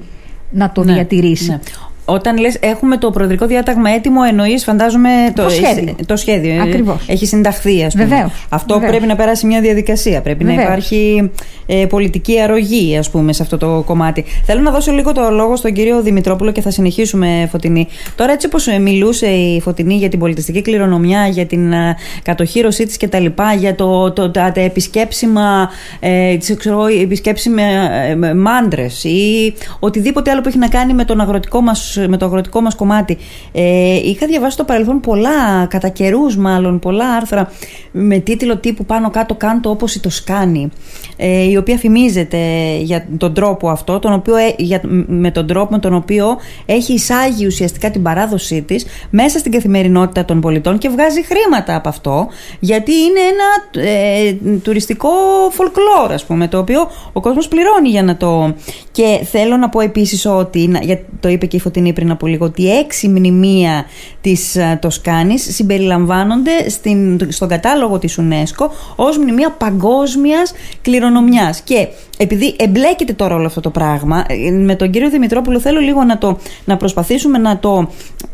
να 0.50 0.72
το 0.72 0.84
ναι, 0.84 0.94
διατηρήσει. 0.94 1.50
Ναι. 1.50 1.60
Όταν 2.05 2.38
λες 2.38 2.57
έχουμε 2.60 2.98
το 2.98 3.10
προεδρικό 3.12 3.45
διάταγμα 3.45 3.89
έτοιμο, 3.89 4.19
εννοείς, 4.29 4.63
φαντάζομαι 4.63 5.10
το, 5.36 5.43
Το 5.43 5.50
σχέδιο. 5.50 5.95
το 6.05 6.15
σχέδιο. 6.15 6.62
Ακριβώς. 6.62 7.03
Έχει 7.07 7.25
συνταχθεί, 7.25 7.83
ας 7.83 7.93
πούμε. 7.93 8.05
Βεβαίως, 8.05 8.31
Αυτό 8.50 8.74
βεβαίως. 8.74 8.91
πρέπει 8.91 9.07
να 9.07 9.15
περάσει 9.15 9.45
μια 9.45 9.62
διαδικασία. 9.62 10.22
Πρέπει 10.22 10.43
να 10.43 10.50
Βεβαίως. 10.50 10.67
υπάρχει 10.67 11.31
ε, 11.65 11.86
πολιτική 11.86 12.41
αρρωγή, 12.41 12.98
ας 12.98 13.10
πούμε, 13.10 13.33
σε 13.33 13.43
αυτό 13.43 13.57
το 13.57 13.83
κομμάτι. 13.86 14.25
Θέλω 14.45 14.62
να 14.62 14.72
δώσω 14.72 14.91
λίγο 14.91 15.12
το 15.12 15.29
λόγο 15.31 15.55
στον 15.55 15.74
κύριο 15.74 16.01
Δημητρόπουλο 16.01 16.51
και 16.51 16.62
θα 16.62 16.72
συνεχίσουμε, 16.72 17.48
Φωτεινή. 17.51 17.88
Τώρα, 18.15 18.31
έτσι 18.31 18.45
όπως 18.45 18.67
μιλούσε 18.81 19.25
η 19.27 19.62
Φωτεινή 19.62 19.93
για 19.95 20.10
την 20.10 20.19
πολιτιστική 20.19 20.62
κληρονομιά, 20.62 21.27
για 21.27 21.45
την 21.45 21.72
ε, 21.72 21.95
κατοχήρωσή 22.24 22.86
της 22.86 22.98
κτλ., 22.98 23.25
για 23.60 23.75
το, 23.75 24.12
το, 24.12 24.29
τα, 24.31 24.51
τα 24.51 24.62
επισκέψιμα, 24.62 25.69
ε, 26.00 26.36
τις, 26.38 26.55
ξέρω, 26.57 26.75
εγώ, 26.75 27.01
επισκέψιμα 27.01 27.62
ε, 27.62 28.33
μάντρες 28.33 29.03
ή 29.03 29.53
οτιδήποτε 29.79 30.31
άλλο 30.31 30.41
που 30.41 30.48
έχει 30.48 30.57
να 30.57 30.67
κάνει 30.67 30.93
με, 30.93 31.05
τον 31.05 31.22
αγροτικό 31.22 31.62
μας, 31.97 32.07
με 32.07 32.17
το 32.17 32.25
αγροτικό 32.25 32.62
μας 32.62 32.75
κομμάτι. 32.75 33.17
Ε, 33.51 33.95
είχα 33.95 34.27
διαβάσει 34.27 34.53
στο 34.53 34.63
παρελθόν 34.63 35.00
πολλά, 35.00 35.65
κατά 35.69 35.89
καιρούς 35.89 36.38
μάλλον, 36.38 36.79
πολλά 36.79 37.09
άρθρα 37.09 37.51
με 37.91 38.17
τίτλο 38.17 38.57
τύπου 38.57 38.85
πάνω 38.85 39.09
κάτω 39.09 39.35
κάντο 39.35 39.69
όπως 39.69 39.95
η 39.95 40.00
Τοσκάνη, 40.00 40.69
ε, 41.17 41.50
η 41.50 41.57
οποία 41.57 41.77
φημίζεται 41.77 42.38
για 42.81 43.07
τον 43.17 43.33
τρόπο 43.33 43.69
αυτό, 43.69 44.00
τον 44.00 44.13
οποίο, 44.13 44.35
ε, 44.35 44.53
για, 44.57 44.81
με 45.07 45.31
τον 45.31 45.47
τρόπο 45.47 45.71
με 45.71 45.79
τον 45.79 45.93
οποίο 45.93 46.38
έχει 46.65 46.93
εισάγει 46.93 47.45
ουσιαστικά 47.45 47.91
την 47.91 48.01
παράδοσή 48.01 48.62
της 48.62 48.85
μέσα 49.09 49.39
στην 49.39 49.51
καθημερινότητα 49.51 50.25
των 50.25 50.41
πολιτών 50.41 50.77
και 50.77 50.89
βγάζει 50.89 51.23
χρήματα 51.23 51.75
από 51.75 51.89
αυτό, 51.89 52.27
γιατί 52.59 52.91
είναι 52.91 53.19
ένα 53.19 53.88
ε, 53.89 54.33
τουριστικό 54.63 55.09
folklore, 55.57 56.12
ας 56.12 56.25
πούμε, 56.25 56.47
το 56.47 56.57
οποίο 56.57 56.88
ο 57.13 57.21
κόσμος 57.21 57.47
πληρώνει 57.47 57.89
για 57.89 58.03
να 58.03 58.17
το... 58.17 58.53
Και 58.91 59.19
θέλω 59.31 59.57
να 59.57 59.69
πω 59.69 59.79
επίσης 59.79 60.25
ότι, 60.25 60.67
να- 60.67 60.79
για, 60.79 61.00
το 61.19 61.29
είπε 61.29 61.45
και 61.45 61.55
η 61.55 61.59
Φωτεινή 61.59 61.83
πριν 61.92 62.12
από 62.12 62.28
λίγο, 62.28 62.46
ότι 62.46 62.78
έξι 62.78 63.08
μνημεία 63.08 63.86
της 64.22 64.56
ε, 64.56 64.78
Τοσκάνης 64.82 65.56
συμπεριλαμβάνονται 65.56 66.70
στην, 66.70 67.20
στον 67.30 67.48
κατάλογο 67.48 68.00
της 68.00 68.20
UNESCO 68.22 68.68
ως 68.96 69.18
μνημεία 69.18 69.52
παγκόσμιας 69.52 70.54
κληρονομιάς. 70.82 71.62
Και 71.62 71.88
επειδή 72.18 72.56
εμπλέκεται 72.58 73.13
τώρα 73.13 73.36
όλο 73.36 73.46
αυτό 73.46 73.62
το 73.62 73.70
πράγμα, 73.70 74.25
ε, 74.28 74.52
με 74.52 74.75
τον 74.75 74.90
κύριο 74.90 75.10
Δημητρόπουλο 75.10 75.60
θέλω 75.60 75.80
λίγο 75.80 76.04
να, 76.04 76.18
το, 76.18 76.38
να 76.66 76.78
προσπαθήσουμε 76.78 77.38
να 77.38 77.60
το, 77.60 77.90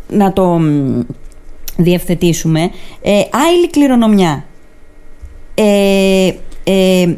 να 0.09 0.33
το 0.33 0.45
μ, 0.45 1.01
διευθετήσουμε. 1.77 2.59
Ε, 3.01 3.11
άειλη 3.11 3.69
κληρονομιά. 3.69 4.45
Ε, 5.53 6.33
ε, 6.63 7.15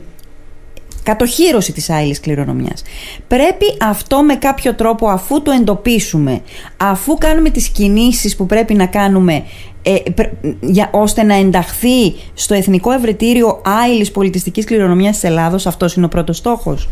κατοχήρωση 1.12 1.72
της 1.72 1.90
άειλης 1.90 2.20
κληρονομιάς. 2.20 2.84
Πρέπει 3.28 3.66
αυτό 3.82 4.24
με 4.24 4.36
κάποιο 4.36 4.74
τρόπο 4.76 5.08
αφού 5.08 5.42
το 5.42 5.52
εντοπίσουμε, 5.52 6.42
αφού 6.78 7.18
κάνουμε 7.18 7.50
τις 7.50 7.70
κινήσεις 7.70 8.36
που 8.36 8.46
πρέπει 8.46 8.74
να 8.74 8.86
κάνουμε 8.86 9.44
ε, 9.84 9.96
πρε- 10.16 10.32
για, 10.60 10.90
ώστε 10.92 11.24
να 11.24 11.36
ενταχθεί 11.36 12.14
στο 12.34 12.54
Εθνικό 12.54 12.92
Ευρετήριο 12.92 13.62
Άειλης 13.66 14.12
Πολιτιστικής 14.12 14.66
Κληρονομιάς 14.66 15.14
της 15.14 15.24
Ελλάδος, 15.24 15.68
αυτός 15.68 15.94
είναι 15.96 16.06
ο 16.06 16.10
πρώτος 16.10 16.38
στόχος. 16.38 16.90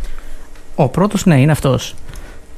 Ο 0.75 0.88
πρώτος, 0.88 1.25
ναι, 1.25 1.39
είναι 1.39 1.51
αυτός. 1.51 1.95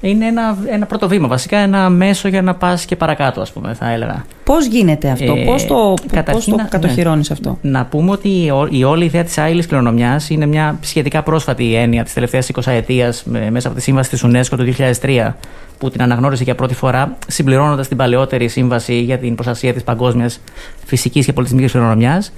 Είναι 0.02 0.26
ένα, 0.26 0.58
ένα 0.68 0.86
πρώτο 0.86 1.08
βήμα, 1.08 1.28
βασικά 1.28 1.58
ένα 1.58 1.90
μέσο 1.90 2.28
για 2.28 2.42
να 2.42 2.56
πας 2.56 2.86
και 2.86 2.96
παρακάτω, 2.96 3.42
ας 3.42 3.52
πούμε, 3.52 3.74
θα 3.74 3.90
έλεγα. 3.92 4.26
Πώς 4.44 4.66
γίνεται 4.66 5.10
αυτό, 5.10 5.34
Ε, 5.38 5.44
πώς 5.44 5.66
το, 5.66 5.74
πώς 5.76 6.02
καταρχήν, 6.12 6.52
το 6.56 6.62
ναι. 6.62 6.68
κατοχυρώνεις 6.70 7.32
αυτό; 7.32 7.58
Να 7.62 7.86
πούμε 7.86 8.12
ότι 8.12 8.44
η, 8.44 8.50
ό- 8.50 8.68
η 8.72 8.84
όλη 8.84 9.06
ιδέα 9.06 9.24
της 9.24 9.38
άειλη 9.38 9.66
κληρονομιάς 9.66 10.30
είναι 10.30 10.46
μια 10.46 10.78
σχετικά 10.82 11.24
πρόσφατη 11.24 11.76
έννοια 11.76 12.04
της 12.04 12.14
τελευταίας 12.14 12.50
20 12.54 12.62
ετία 12.72 13.14
μέσα 13.50 13.68
από 13.68 13.78
τη 13.78 13.82
σύμβαση 13.84 14.10
της 14.10 14.26
UNESCO 14.26 14.58
του 14.58 14.64
2003, 15.02 15.36
που 15.78 15.90
την 15.90 16.02
αναγνώρισε 16.02 16.44
για 16.44 16.56
πρώτη 16.56 16.74
φορά, 16.74 17.18
συμπληρώνοντας 17.28 17.88
την 17.88 17.98
παλαιότερη 17.98 18.48
σύμβαση 18.48 19.00
για 19.02 19.18
την 19.18 19.36
προστασία 19.36 19.74
της 19.74 19.84
παγκόσμιας 19.84 20.40
φυσικής 20.86 21.26
και 21.26 21.34
πολιτισμικής 21.34 21.72
κληρονομιάς. 21.72 22.34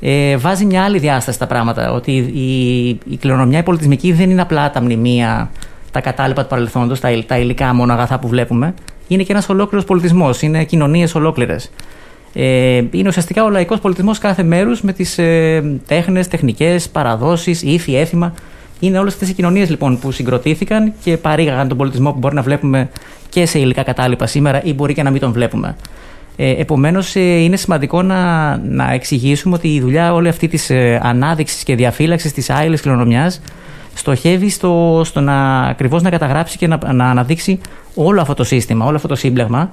Ε, 0.00 0.36
βάζει 0.36 0.64
μια 0.64 0.82
άλλη 0.84 0.98
διάσταση 0.98 1.36
στα 1.36 1.46
πράγματα. 1.46 1.92
Ότι 1.92 2.12
η, 2.16 2.88
η 2.88 3.16
κληρονομιά 3.20 3.58
η 3.58 3.62
πολιτισμική 3.62 4.12
δεν 4.12 4.30
είναι 4.30 4.40
απλά 4.42 4.70
τα 4.70 4.82
μνημεία, 4.82 5.50
τα 5.90 6.00
κατάλοιπα 6.00 6.42
του 6.42 6.48
παρελθόντος, 6.48 7.00
τα, 7.00 7.10
υλ- 7.10 7.26
τα 7.26 7.38
υλικά 7.38 7.74
μόνο 7.74 7.92
αγαθά 7.92 8.18
που 8.18 8.28
βλέπουμε. 8.28 8.74
Είναι 9.08 9.22
και 9.22 9.32
ένας 9.32 9.48
ολόκληρος 9.48 9.86
πολιτισμός. 9.86 10.42
Είναι 10.42 10.64
κοινωνίες 10.64 11.14
ολόκληρες. 11.14 11.70
Ε, 12.32 12.82
είναι 12.90 13.08
ουσιαστικά 13.08 13.44
ο 13.44 13.50
λαϊκός 13.50 13.80
πολιτισμός 13.80 14.18
κάθε 14.18 14.42
μέρους 14.42 14.80
με 14.82 14.92
τις 14.92 15.18
ε, 15.18 15.78
τέχνες, 15.86 16.28
τεχνικές, 16.28 16.88
παραδόσεις, 16.88 17.62
ήθη, 17.62 17.96
έθιμα. 17.96 18.34
Είναι 18.80 18.98
όλες 18.98 19.12
αυτές 19.12 19.28
οι 19.28 19.32
κοινωνίες 19.32 19.70
λοιπόν 19.70 19.98
που 19.98 20.10
συγκροτήθηκαν 20.10 20.92
και 21.02 21.16
παρήγαγαν 21.16 21.68
τον 21.68 21.76
πολιτισμό 21.76 22.12
που 22.12 22.18
μπορεί 22.18 22.34
να 22.34 22.42
βλέπουμε 22.42 22.88
και 23.28 23.46
σε 23.46 23.58
υλικά 23.58 23.82
κατάλοιπα 23.82 24.26
σήμερα 24.26 24.62
ή 24.64 24.74
μπορεί 24.74 24.94
και 24.94 25.02
να 25.02 25.10
μην 25.10 25.20
τον 25.20 25.32
βλέπουμε. 25.32 25.76
Ε, 26.36 26.50
επομένως 26.50 27.16
ε, 27.16 27.20
είναι 27.20 27.56
σημαντικό 27.56 28.02
να, 28.02 28.56
να 28.56 28.92
εξηγήσουμε 28.92 29.54
ότι 29.54 29.74
η 29.74 29.80
δουλειά 29.80 30.14
όλη 30.14 30.28
αυτή 30.28 30.48
της 30.48 30.70
ε, 30.70 31.00
ανάδειξης 31.02 31.62
και 31.62 31.74
διαφύλαξης 31.74 32.32
της 32.32 32.50
άειλης 32.50 32.80
κληρονομιάς 32.80 33.40
στοχεύει 33.96 34.48
στο, 34.48 35.02
στο 35.04 35.20
να 35.20 35.60
ακριβώς 35.60 36.02
να 36.02 36.10
καταγράψει 36.10 36.58
και 36.58 36.66
να, 36.66 36.92
να 36.92 37.10
αναδείξει 37.10 37.60
όλο 37.94 38.20
αυτό 38.20 38.34
το 38.34 38.44
σύστημα, 38.44 38.86
όλο 38.86 38.96
αυτό 38.96 39.08
το 39.08 39.14
σύμπλεγμα 39.14 39.70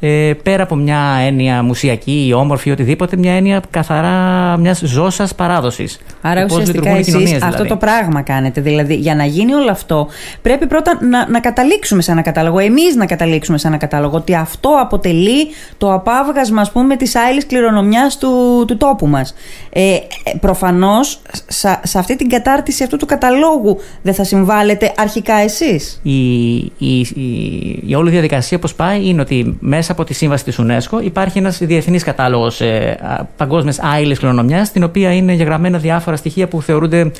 ε, 0.00 0.32
πέρα 0.42 0.62
από 0.62 0.74
μια 0.74 1.00
έννοια 1.26 1.62
μουσιακή 1.62 2.26
ή 2.28 2.32
όμορφη 2.32 2.68
ή 2.68 2.72
οτιδήποτε, 2.72 3.16
μια 3.16 3.32
έννοια 3.32 3.62
καθαρά 3.70 4.56
μιας 4.56 4.80
ζώσας 4.84 5.34
παράδοσης. 5.34 5.98
Άρα 6.20 6.44
ουσιαστικά 6.44 6.90
εσείς 6.90 7.14
δηλαδή. 7.14 7.38
αυτό 7.42 7.64
το 7.64 7.76
πράγμα 7.76 8.22
κάνετε. 8.22 8.60
Δηλαδή 8.60 8.94
για 8.94 9.14
να 9.14 9.24
γίνει 9.24 9.54
όλο 9.54 9.70
αυτό 9.70 10.08
πρέπει 10.42 10.66
πρώτα 10.66 10.98
να, 11.04 11.28
να 11.28 11.40
καταλήξουμε 11.40 12.02
σε 12.02 12.10
ένα 12.10 12.22
κατάλογο. 12.22 12.58
Εμείς 12.58 12.94
να 12.96 13.06
καταλήξουμε 13.06 13.58
σε 13.58 13.66
ένα 13.66 13.76
κατάλογο 13.76 14.16
ότι 14.16 14.34
αυτό 14.34 14.68
αποτελεί 14.80 15.46
το 15.78 15.92
απάβγασμα 15.92 16.60
ας 16.60 16.72
πούμε 16.72 16.96
της 16.96 17.16
άειλης 17.16 17.46
κληρονομιάς 17.46 18.18
του, 18.18 18.64
του 18.66 18.76
τόπου 18.76 19.06
μας. 19.06 19.34
Ε, 19.70 19.92
ε, 19.92 19.98
προφανώς 20.40 21.20
σε, 21.46 21.80
σε 21.82 21.98
αυτή 21.98 22.16
την 22.16 22.28
κατάρτιση 22.28 22.82
αυτού 22.82 22.96
του 22.96 23.06
καταλόγου 23.06 23.78
δεν 24.02 24.14
θα 24.14 24.24
συμβάλλετε 24.24 24.92
αρχικά 24.96 25.34
εσείς. 25.34 26.00
Η, 26.02 26.54
η, 26.56 26.98
η, 27.14 27.82
η 27.86 27.94
όλη 27.94 28.10
διαδικασία 28.10 28.58
πώς 28.58 28.74
πάει 28.74 29.06
είναι 29.06 29.20
ότι 29.20 29.56
μέσα 29.60 29.85
από 29.90 30.04
τη 30.04 30.14
σύμβαση 30.14 30.44
της 30.44 30.60
UNESCO 30.60 31.02
υπάρχει 31.02 31.38
ένας 31.38 31.58
διεθνής 31.58 32.04
κατάλογος 32.04 32.60
ε, 32.60 32.98
α, 33.02 33.24
παγκόσμιας 33.36 33.78
άειλης 33.78 34.18
κληρονομιάς 34.18 34.68
στην 34.68 34.82
οποία 34.82 35.12
είναι 35.12 35.32
γεγραμμένα 35.32 35.78
διάφορα 35.78 36.16
στοιχεία 36.16 36.48
που 36.48 36.62
θεωρούνται 36.62 37.12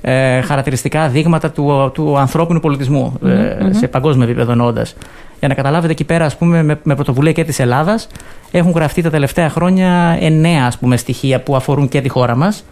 ε, 0.00 0.40
χαρακτηριστικά 0.40 1.08
δείγματα 1.08 1.50
του, 1.50 1.90
του 1.94 2.18
ανθρώπινου 2.18 2.60
πολιτισμού, 2.60 3.18
ε, 3.24 3.72
σε 3.72 3.88
παγκόσμιο 3.88 4.24
επίπεδο 4.24 4.52
εννοώντας. 4.52 4.94
Για 5.38 5.48
να 5.48 5.54
καταλάβετε 5.54 5.92
εκεί 5.92 6.04
πέρα, 6.04 6.24
ας 6.24 6.36
πούμε, 6.36 6.62
με, 6.62 6.78
με 6.82 6.94
πρωτοβουλία 6.94 7.32
και 7.32 7.44
της 7.44 7.58
Ελλάδας, 7.58 8.06
έχουν 8.50 8.72
γραφτεί 8.72 9.02
τα 9.02 9.10
τελευταία 9.10 9.48
χρόνια 9.48 10.16
εννέα 10.20 10.66
ας 10.66 10.78
πούμε, 10.78 10.96
στοιχεία 10.96 11.40
που 11.40 11.56
αφορούν 11.56 11.88
και 11.88 12.00
τη 12.00 12.08
χώρα 12.08 12.36
μας. 12.36 12.64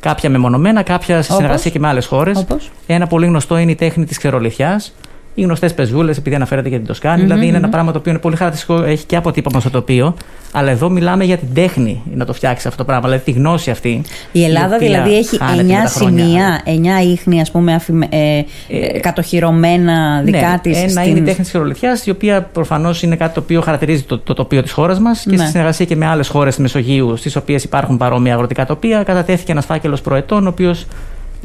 Κάποια 0.00 0.30
μεμονωμένα, 0.30 0.82
κάποια 0.82 1.14
σε 1.14 1.32
Όπως; 1.32 1.36
συνεργασία 1.36 1.70
και 1.70 1.78
με 1.78 1.88
άλλες 1.88 2.06
χώρες. 2.06 2.38
Όπως; 2.38 2.70
Ένα 2.86 3.06
πολύ 3.06 3.26
γνωστό 3.26 3.56
είναι 3.56 3.70
η 3.70 3.74
τέχνη 3.74 4.04
της 4.04 4.18
ξερολιθιάς. 4.18 4.94
Οι 5.36 5.42
γνωστές 5.42 5.74
πεζούλες, 5.74 6.16
επειδή 6.16 6.34
αναφέρεται 6.34 6.68
και 6.68 6.76
την 6.76 6.86
τοσκανη 6.86 7.22
Δηλαδή 7.22 7.46
είναι 7.46 7.56
ένα 7.56 7.68
πράγμα 7.68 7.92
το 7.92 7.98
οποίο 7.98 8.10
είναι 8.12 8.20
πολύ 8.20 8.36
χαρακτηριστικό, 8.36 8.82
έχει 8.82 9.04
και 9.06 9.16
αποτύπωμα 9.16 9.60
στο 9.60 9.70
τοπίο. 9.70 10.14
Αλλά 10.52 10.70
εδώ 10.70 10.88
μιλάμε 10.90 11.24
για 11.24 11.36
την 11.36 11.48
τέχνη 11.54 12.02
να 12.14 12.24
το 12.24 12.32
φτιάξει 12.32 12.66
αυτό 12.68 12.78
το 12.78 12.84
πράγμα, 12.84 13.08
δηλαδή 13.08 13.24
τη 13.32 13.38
γνώση 13.38 13.70
αυτή. 13.70 14.02
Η 14.32 14.44
Ελλάδα 14.44 14.74
οποία 14.74 14.86
δηλαδή 14.88 15.16
έχει 15.16 15.36
χάνεται 15.38 15.62
με 15.62 15.72
9 15.74 15.82
τα 15.82 15.88
χρόνια. 15.88 16.24
σημεία, 16.24 16.62
9 16.64 17.02
ίχνη 17.12 17.40
ας 17.40 17.50
πούμε 17.50 17.74
αφημε- 17.74 18.14
ε, 18.14 18.42
ε, 18.68 18.98
κατοχυρωμένα 19.00 20.22
δικά 20.24 20.50
ναι, 20.50 20.58
της. 20.62 20.78
Ένα 20.80 20.88
στην- 20.88 21.02
είναι 21.02 21.18
η 21.18 21.22
τέχνης 21.22 21.36
τη 21.36 21.42
ξερολιθιά, 21.42 21.98
η 22.04 22.10
οποία 22.10 22.42
προφανώς 22.42 23.02
είναι 23.02 23.16
κάτι 23.16 23.34
το 23.34 23.40
οποίο 23.40 23.60
χαρακτηρίζει 23.60 24.02
το, 24.02 24.18
το 24.18 24.34
τοπίο 24.34 24.62
της 24.62 24.72
χώρας 24.72 24.98
μας 24.98 25.20
και 25.22 25.30
Ναι. 25.30 25.36
στη 25.36 25.46
συνεργασία 25.50 25.84
και 25.86 25.96
με 25.96 26.06
άλλες 26.06 26.28
χώρες 26.28 26.54
της 26.54 26.62
Μεσογείου, 26.62 27.16
στις 27.16 27.36
οποίες 27.36 27.64
υπάρχουν 27.64 27.96
παρόμοια 27.96 28.34
αγροτικά 28.34 28.66
τοπία, 28.66 29.02
κατατέθηκε 29.02 29.52
ένας 29.52 29.64
φάκελος 29.64 30.00
προετών, 30.00 30.46
ο 30.46 30.48
οποίος. 30.48 30.86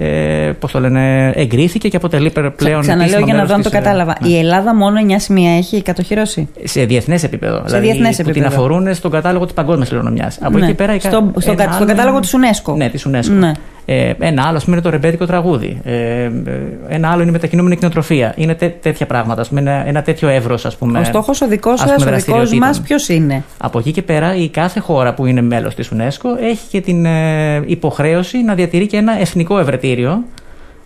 Ε, 0.02 0.52
πώς 0.60 0.72
το 0.72 0.80
λένε, 0.80 1.32
εγκρίθηκε 1.36 1.88
και 1.90 1.96
αποτελεί 1.96 2.30
πλέον. 2.32 2.52
Ξα- 2.56 2.80
Ξαναλέω 2.82 3.06
επίσημα 3.06 3.26
για 3.26 3.34
να 3.34 3.34
μέρος 3.34 3.48
δω 3.50 3.56
αν 3.56 3.62
το 3.62 3.70
της, 3.70 3.78
ε, 3.80 3.82
κατάλαβα. 3.82 4.16
ναι. 4.22 4.28
Η 4.28 4.38
Ελλάδα 4.38 4.76
μόνο 4.76 5.00
9 5.00 5.20
σημεία 5.20 5.58
έχει 5.58 5.82
κατοχυρώσει; 5.82 6.48
Σε 6.64 6.86
διεθνές 6.86 7.24
επίπεδο. 7.24 7.62
δηλαδή 7.66 7.86
διεθνές 7.86 8.16
που 8.18 8.22
την 8.24 8.32
επίπεδο. 8.32 8.56
αφορούν 8.56 8.94
στον 8.96 9.12
κατάλογο 9.12 9.46
της 9.46 9.54
παγκόσμιας 9.54 9.88
κληρονομιάς. 9.90 10.38
Από 10.42 10.58
Ναι. 10.58 10.66
εκεί 10.66 10.74
πέρα. 10.74 10.94
η 10.96 11.00
κα- 11.00 11.10
Στο- 11.10 11.32
στο 11.40 11.52
ένα 11.52 11.64
κα- 11.66 11.72
στον 11.72 11.84
άλλο 11.84 11.92
κατάλογο 11.92 12.18
είναι- 12.18 12.22
της 12.26 12.64
UNESCO. 12.66 12.74
Ναι, 12.76 12.90
της 12.90 13.08
UNESCO. 13.08 13.32
Ναι. 13.40 13.52
Ε, 13.92 14.14
ένα 14.20 14.44
άλλο 14.48 14.58
ας 14.58 14.64
πούμε, 14.64 14.76
είναι 14.76 14.86
το 14.86 14.90
ρεμπέτικο 14.92 15.26
τραγούδι. 15.26 15.80
Ε, 15.84 15.94
ε, 16.24 16.32
ένα 16.88 17.10
άλλο 17.10 17.22
είναι 17.22 17.30
η 17.30 17.34
μετακινούμενη 17.34 17.76
κτηνοτροφία. 17.76 18.34
Είναι 18.38 18.56
τέ- 18.56 18.82
τέτοια 18.82 19.06
πράγματα. 19.06 19.42
Ας 19.42 19.48
πούμε, 19.48 19.60
ένα, 19.60 19.88
ένα 19.88 20.02
τέτοιο 20.02 20.28
εύρος, 20.28 20.66
ας 20.66 20.76
πούμε. 20.78 21.00
Ο 21.00 21.04
στόχος 21.04 21.42
ο 21.42 21.48
δικός 21.48 21.74
ας 21.74 21.80
σα, 21.80 21.86
πούμε, 21.86 21.96
ο 21.96 21.98
δικός 21.98 22.12
δραστηριοτήτων. 22.12 22.58
μας, 22.68 22.82
ποιος 22.82 23.10
είναι; 23.10 23.44
Από 23.58 23.80
εκεί 23.80 23.92
και 23.92 24.02
πέρα, 24.02 24.36
η 24.36 24.50
κάθε 24.50 24.80
χώρα 24.80 25.14
που 25.14 25.26
είναι 25.26 25.42
μέλος 25.42 25.76
της 25.76 25.92
UNESCO 25.96 26.42
έχει 26.42 26.68
και 26.70 26.82
την 26.82 27.06
ε, 27.06 27.64
υποχρέωση 27.66 28.44
να 28.44 28.54
διατηρεί 28.54 28.88
και 28.88 28.98
ένα 28.98 29.20
εθνικό 29.20 29.60
ευρετήριο 29.60 30.24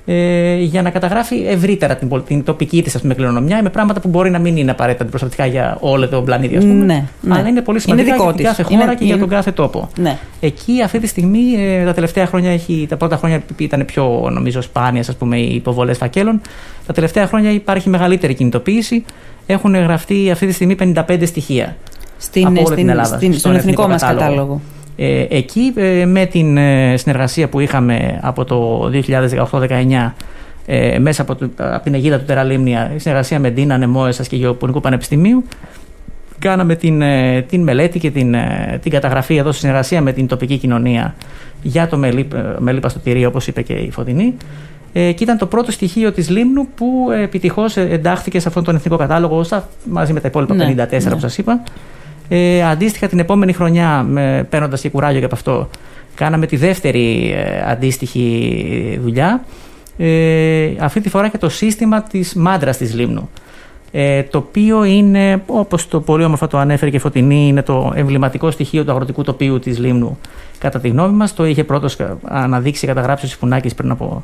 ε, 0.06 0.56
για 0.56 0.82
να 0.82 0.90
καταγράφει 0.90 1.46
ευρύτερα 1.48 1.96
την, 1.96 2.24
την 2.28 2.44
τοπική 2.44 2.84
της 2.84 2.98
κληρονομιά 3.16 3.64
με 3.64 3.70
πράγματα 3.70 4.00
που 4.00 4.08
μπορεί 4.08 4.30
να 4.30 4.40
μην 4.40 4.58
είναι 4.58 4.72
απαραίτητα 4.72 5.04
αντιπροσωπευτικά 5.04 5.46
για 5.46 5.78
όλο 5.80 6.08
τον 6.08 6.26
πλανήτη, 6.26 6.58
ας 6.58 6.64
πούμε. 6.64 6.86
Ναι, 6.86 7.06
ναι. 7.22 7.36
Αλλά 7.36 7.48
είναι 7.48 7.62
πολύ 7.62 7.80
σημαντικά 7.80 8.16
είναι 8.16 8.24
για 8.24 8.34
την 8.34 8.46
κάθε 8.46 8.64
χώρα 8.64 8.84
είναι, 8.84 8.96
και 8.96 9.06
για 9.06 9.18
τον 9.18 9.28
κάθε 9.28 9.52
τόπο. 9.52 9.90
Ναι. 9.98 10.18
Εκεί 10.40 10.82
αυτή 10.84 11.00
τη 11.00 11.08
στιγμή 11.08 11.54
ε, 11.58 11.86
τα 11.86 11.94
τελευταία 11.94 12.26
χρόνια, 12.26 12.52
έχει, 12.52 12.86
τα 12.90 12.98
πρώτα 12.98 13.18
χρόνια 13.18 13.44
ήταν 13.58 13.86
πιο 13.86 14.30
νομίζω 14.32 14.62
σπάνιες 14.62 15.16
οι 15.34 15.56
υποβολές 15.56 15.98
φακέλων. 15.98 16.42
Τα 16.86 16.94
τελευταία 16.94 17.28
χρόνια 17.28 17.52
υπάρχει 17.52 17.90
μεγαλύτερη 17.90 18.34
κινητοποίηση. 18.34 19.06
Έχουν 19.46 19.76
γραφτεί 19.76 20.32
αυτή 20.32 20.48
τη 20.48 20.54
στιγμή 20.54 20.76
55 20.80 21.22
στοιχεία. 21.26 21.76
Στην, 22.18 22.48
από 22.48 22.62
όλη 22.66 22.76
την 22.76 22.90
Ελλάδα, 22.90 23.16
στην, 23.16 23.34
στον 23.34 23.56
εθνικό, 23.56 23.82
εθνικό 23.82 23.88
μας 23.88 24.02
κατάλογο. 24.02 24.62
Ε, 24.96 25.26
εκεί 25.30 25.74
ε, 25.76 26.06
με 26.06 26.26
την 26.26 26.58
ε, 26.58 26.98
συνεργασία 26.98 27.50
που 27.50 27.60
είχαμε 27.60 28.20
από 28.22 28.44
το 28.46 28.90
2018-19 29.52 30.12
ε, 30.66 31.00
μέσα 31.00 31.22
από, 31.22 31.36
το, 31.36 31.50
από 31.58 31.84
την 31.84 31.94
αιγίδα 31.94 32.20
του 32.20 32.26
Τεραλίμνια, 32.26 32.92
η 32.96 33.00
συνεργασία 33.00 33.40
με 33.40 33.50
Ντίνα 33.50 33.78
Νεμόεσας 33.78 34.28
και 34.28 34.36
Γεωπονικού 34.36 34.80
Πανεπιστημίου, 34.80 35.44
κάναμε 36.40 36.76
την, 36.76 37.04
την 37.48 37.64
μελέτη 37.64 38.00
και 38.00 38.12
την, 38.12 38.36
την 38.82 38.92
καταγραφή 38.92 39.36
εδώ 39.36 39.52
στη 39.52 39.60
συνεργασία 39.60 40.02
με 40.02 40.12
την 40.14 40.28
τοπική 40.28 40.58
κοινωνία 40.58 41.16
για 41.62 41.88
το 41.88 41.98
μελίπαστο 42.60 43.00
όπως 43.28 43.48
είπε 43.48 43.62
και 43.62 43.74
η 43.74 43.92
Φωτεινή 43.92 44.36
ε, 44.94 45.12
και 45.12 45.24
ήταν 45.24 45.38
το 45.38 45.46
πρώτο 45.46 45.72
στοιχείο 45.72 46.12
της 46.12 46.30
Λίμνου 46.30 46.68
που 46.76 47.10
επιτυχώς 47.22 47.78
εντάχθηκε 47.78 48.40
σε 48.40 48.48
αυτόν 48.48 48.64
τον 48.64 48.76
εθνικό 48.76 48.98
κατάλογο 48.98 49.46
μαζί 49.84 50.14
με 50.14 50.20
τα 50.20 50.28
υπόλοιπα 50.28 50.56
54 50.56 50.58
ναι, 50.58 50.76
που 50.76 51.10
ναι. 51.10 51.20
σας 51.20 51.38
είπα 51.38 51.64
ε, 52.36 52.64
αντίστοιχα 52.64 53.08
την 53.08 53.20
επόμενη 53.20 53.54
χρονιά, 53.54 54.08
παίρνοντας 54.50 54.82
και 54.82 54.90
κουράγιο 54.90 55.20
και 55.20 55.26
από 55.26 55.36
αυτό, 55.36 55.70
κάναμε 56.16 56.46
τη 56.46 56.56
δεύτερη 56.56 57.32
ε, 57.36 57.72
αντίστοιχη 57.72 59.00
δουλειά. 59.02 59.46
Ε, 59.98 60.70
αυτή 60.80 61.02
τη 61.02 61.10
φορά 61.10 61.28
και 61.28 61.38
το 61.38 61.50
σύστημα 61.50 62.04
της 62.04 62.34
μάντρας 62.34 62.78
της 62.78 62.94
Λίμνου. 62.94 63.30
Ε, 63.92 64.24
το 64.24 64.38
οποίο 64.38 64.84
είναι, 64.84 65.44
όπως 65.46 65.88
το 65.88 66.02
πολύ 66.02 66.24
όμορφα 66.24 66.48
το 66.48 66.58
ανέφερε 66.58 66.92
και 66.92 67.00
Φωτεινή, 67.00 67.48
είναι 67.48 67.62
το 67.62 67.92
εμβληματικό 67.96 68.52
στοιχείο 68.52 68.84
του 68.84 68.92
αγροτικού 68.92 69.24
τοπίου 69.24 69.60
της 69.60 69.80
Λίμνου. 69.80 70.18
Κατά 70.58 70.80
τη 70.80 70.90
γνώμη 70.90 71.16
μας, 71.16 71.34
το 71.34 71.46
είχε 71.46 71.64
πρώτος 71.64 71.98
αναδείξει 72.24 72.82
και 72.82 72.88
καταγράψει 72.88 73.26
ο 73.26 73.28
Σιφουνάκης 73.28 73.76
πριν 73.76 73.92
από 73.92 74.24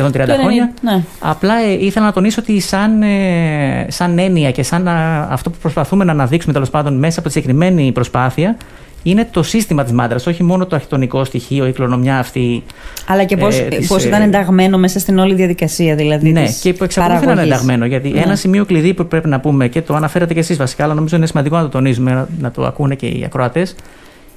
σχεδόν 0.00 0.36
30 0.36 0.40
χρόνια. 0.40 0.72
Ναι. 0.80 1.02
Απλά 1.18 1.54
ε, 1.54 1.72
ήθελα 1.84 2.06
να 2.06 2.12
τονίσω 2.12 2.40
ότι 2.42 2.60
σαν, 2.60 3.02
ε, 3.02 3.86
σαν 3.88 4.18
έννοια 4.18 4.50
και 4.50 4.62
σαν 4.62 4.88
αυτό 5.30 5.50
που 5.50 5.56
προσπαθούμε 5.60 6.04
να 6.04 6.12
αναδείξουμε 6.12 6.52
τέλος 6.52 6.70
πάντων 6.70 6.98
μέσα 6.98 7.18
από 7.18 7.28
τη 7.28 7.34
συγκεκριμένη 7.34 7.92
προσπάθεια 7.92 8.56
είναι 9.02 9.28
το 9.30 9.42
σύστημα 9.42 9.82
της 9.82 9.92
μάντρας, 9.92 10.26
όχι 10.26 10.42
μόνο 10.42 10.66
το 10.66 10.74
αρχιτεκτονικό 10.74 11.24
στοιχείο, 11.24 11.66
η 11.66 11.72
κληρονομιά 11.72 12.18
αυτή. 12.18 12.62
Αλλά 13.06 13.24
και 13.24 13.36
πώς 13.36 13.58
ε, 13.58 13.68
πώς 13.88 14.04
ήταν 14.04 14.22
ενταγμένο 14.22 14.78
μέσα 14.78 14.98
στην 14.98 15.18
όλη 15.18 15.34
διαδικασία, 15.34 15.94
δηλαδή. 15.94 16.32
Ναι, 16.32 16.44
και 16.62 16.72
που 16.72 16.84
εξακολουθεί 16.84 17.26
να 17.26 17.32
είναι 17.32 17.42
ενταγμένο. 17.42 17.86
Γιατί 17.86 18.08
ναι. 18.08 18.20
ένα 18.20 18.36
σημείο 18.36 18.64
κλειδί 18.64 18.94
που 18.94 19.06
πρέπει 19.06 19.28
να 19.28 19.40
πούμε 19.40 19.68
και 19.68 19.82
το 19.82 19.94
αναφέρατε 19.94 20.34
και 20.34 20.40
εσείς 20.40 20.56
βασικά, 20.56 20.84
αλλά 20.84 20.94
νομίζω 20.94 21.16
είναι 21.16 21.26
σημαντικό 21.26 21.56
να 21.56 21.62
το 21.62 21.68
τονίζουμε, 21.68 22.12
να, 22.12 22.28
να 22.40 22.50
το 22.50 22.64
ακούνε 22.64 22.94
και 22.94 23.06
οι 23.06 23.22
ακροατές, 23.24 23.74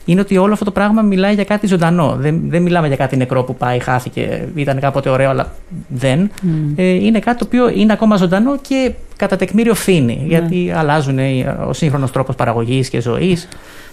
είναι 0.09 0.21
ότι 0.21 0.37
όλο 0.37 0.53
αυτό 0.53 0.65
το 0.65 0.71
πράγμα 0.71 1.01
μιλάει 1.01 1.33
για 1.33 1.43
κάτι 1.43 1.67
ζωντανό. 1.67 2.15
Δεν, 2.19 2.41
δεν 2.47 2.61
μιλάμε 2.61 2.87
για 2.87 2.95
κάτι 2.95 3.17
νεκρό 3.17 3.43
που 3.43 3.55
πάει, 3.55 3.79
χάθηκε, 3.79 4.47
ήταν 4.55 4.79
κάποτε 4.79 5.09
ωραίο, 5.09 5.29
αλλά 5.29 5.51
δεν. 5.87 6.31
Mm. 6.41 6.47
Ε, 6.75 6.83
είναι 6.83 7.19
κάτι 7.19 7.37
το 7.37 7.45
οποίο 7.45 7.69
είναι 7.69 7.93
ακόμα 7.93 8.15
ζωντανό 8.15 8.57
και 8.57 8.91
κατά 9.15 9.35
τεκμήριο 9.35 9.73
φύνει. 9.75 10.21
Mm. 10.23 10.27
Γιατί 10.27 10.73
αλλάζουν 10.75 11.19
ο 11.67 11.73
σύγχρονος 11.73 12.11
τρόπος 12.11 12.35
παραγωγής 12.35 12.89
και 12.89 13.01
ζωής, 13.01 13.47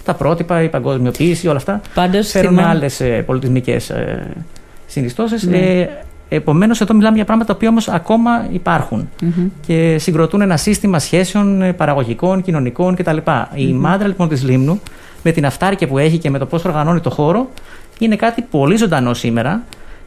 τα 0.04 0.14
πρότυπα, 0.14 0.62
η 0.62 0.68
παγκοσμιοποίηση, 0.68 1.48
όλα 1.48 1.56
αυτά. 1.56 1.80
Πάντως, 1.94 2.30
φέρουν 2.30 2.56
θυμά... 2.56 2.68
άλλες 2.68 3.02
πολιτισμικές 3.26 3.90
ε, 3.90 4.30
συνιστώσεις. 4.86 5.42
Ναι. 5.42 5.58
Ε, 5.58 5.88
Επομένως, 6.28 6.80
εδώ 6.80 6.94
μιλάμε 6.94 7.16
για 7.16 7.24
πράγματα 7.24 7.54
που 7.54 7.66
όμως 7.68 7.88
ακόμα 7.88 8.30
υπάρχουν 8.52 9.08
mm-hmm. 9.20 9.50
και 9.66 9.96
συγκροτούν 9.98 10.40
ένα 10.40 10.56
σύστημα 10.56 10.98
σχέσεων 10.98 11.62
ε, 11.62 11.72
παραγωγικών, 11.72 12.42
κοινωνικών 12.42 12.94
κτλ. 12.94 13.16
Mm-hmm. 13.24 13.44
Η 13.54 13.72
μάντρα 13.72 14.06
λοιπόν 14.08 14.28
της 14.28 14.42
Λίμνου 14.44 14.80
με 15.26 15.32
την 15.32 15.46
αυτάρκεια 15.46 15.88
που 15.88 15.98
έχει 15.98 16.18
και 16.18 16.30
με 16.30 16.38
το 16.38 16.46
πώς 16.46 16.64
οργανώνει 16.64 17.00
το 17.00 17.10
χώρο, 17.10 17.48
είναι 17.98 18.16
κάτι 18.16 18.42
πολύ 18.42 18.76
ζωντανό 18.76 19.14
σήμερα. 19.14 19.62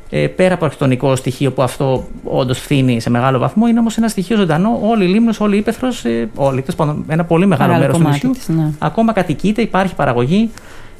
Ε, 0.09 0.27
πέρα 0.27 0.53
από 0.53 0.65
αρχιτεκτονικό 0.65 1.15
στοιχείο 1.15 1.51
που 1.51 1.61
αυτό 1.61 2.07
όντως 2.23 2.59
φθήνει 2.59 2.99
σε 2.99 3.09
μεγάλο 3.09 3.39
βαθμό, 3.39 3.67
είναι 3.67 3.79
όμως 3.79 3.97
ένα 3.97 4.07
στοιχείο 4.07 4.38
ζωντανό. 4.38 4.79
Όλη 4.83 5.03
η 5.03 5.07
Λίμνος, 5.07 5.39
όλη 5.39 5.55
η 5.55 5.57
Ήπεθρο, 5.57 5.88
ε, 6.03 6.25
όλη, 6.35 6.63
ένα 7.07 7.25
πολύ 7.25 7.45
μεγάλο, 7.45 7.77
μέρος 7.77 7.97
του 7.97 8.07
νησιού. 8.07 8.31
Ναι. 8.47 8.71
Ακόμα 8.79 9.13
κατοικείται, 9.13 9.61
υπάρχει 9.61 9.95
παραγωγή, 9.95 10.49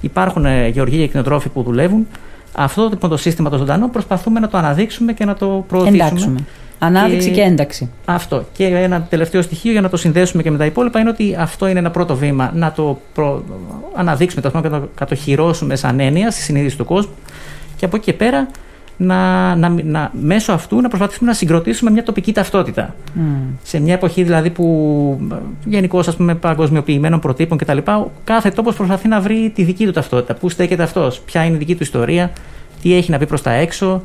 υπάρχουν 0.02 0.46
ε, 0.46 0.68
γεωργοί 0.68 0.98
και 0.98 1.08
κτηνοτρόφοι 1.08 1.50
που 1.50 1.64
δουλεύουν. 1.64 2.08
Αυτό 2.56 2.88
λοιπόν 2.90 3.10
το 3.10 3.18
σύστημα 3.18 3.50
το 3.50 3.58
ζωντανό 3.58 3.88
προσπαθούμε 3.90 4.40
να 4.40 4.48
το 4.48 4.58
αναδείξουμε 4.58 5.14
και 5.14 5.26
να 5.26 5.34
το 5.34 5.66
προωθήσουμε. 5.68 6.04
Εντάξουμε. 6.04 6.40
Ανάδειξη 6.80 7.32
και, 7.32 7.42
ένταξη. 7.42 7.90
Αυτό. 8.06 8.46
Και 8.52 8.66
ένα 8.66 9.02
τελευταίο 9.02 9.42
στοιχείο 9.42 9.72
για 9.72 9.82
να 9.82 9.90
το 9.90 9.98
συνδέσουμε 9.98 10.44
και 10.44 10.52
με 10.52 10.58
τα 10.58 10.66
υπόλοιπα 10.66 11.00
είναι 11.00 11.10
ότι 11.10 11.36
αυτό 11.40 11.68
είναι 11.68 11.80
ένα 11.80 11.92
πρώτο 11.92 12.16
βήμα 12.16 12.52
να 12.56 12.72
το 12.72 13.00
προ... 13.14 13.44
αναδείξουμε 13.96 14.42
το 14.42 14.62
και 14.62 14.70
να 14.70 14.80
το 14.80 14.90
κατοχυρώσουμε 14.96 15.76
σαν 15.76 16.00
έννοια 16.00 16.32
στη 16.32 16.42
συνείδηση 16.42 16.78
του 16.78 16.86
κόσμου 16.86 17.14
και 17.76 17.86
από 17.86 17.96
εκεί 17.96 18.06
και 18.06 18.14
πέρα 18.14 18.48
να, 18.98 19.56
να, 19.56 19.70
να, 19.84 20.12
μέσω 20.22 20.52
αυτού 20.52 20.82
να 20.82 20.88
προσπαθήσουμε 20.88 21.30
να 21.30 21.36
συγκροτήσουμε 21.36 21.92
μια 21.92 22.04
τοπική 22.04 22.34
ταυτότητα. 22.34 22.96
Mm. 23.16 23.20
Σε 23.64 23.80
μια 23.80 23.94
εποχή 23.94 24.24
δηλαδή 24.24 24.50
που 24.50 25.20
γενικώς 25.66 26.08
ας 26.08 26.16
πούμε 26.16 26.36
παγκοσμιοποιημένων 26.36 27.20
προτύπων 27.20 27.58
κτλ. 27.58 27.78
Κάθε 28.24 28.50
τόπος 28.50 28.76
προσπαθεί 28.76 29.08
να 29.08 29.20
βρει 29.20 29.52
τη 29.56 29.64
δική 29.64 29.86
του 29.86 29.92
ταυτότητα. 29.92 30.34
Πού 30.34 30.50
στέκεται 30.50 30.84
αυτός, 30.84 31.20
ποια 31.20 31.44
είναι 31.44 31.56
η 31.56 31.58
δική 31.58 31.76
του 31.76 31.84
ιστορία, 31.84 32.32
τι 32.82 32.94
έχει 32.94 33.12
να 33.12 33.18
πει 33.18 33.26
προς 33.26 33.42
τα 33.42 33.52
έξω, 33.52 33.94
ε, 33.96 34.02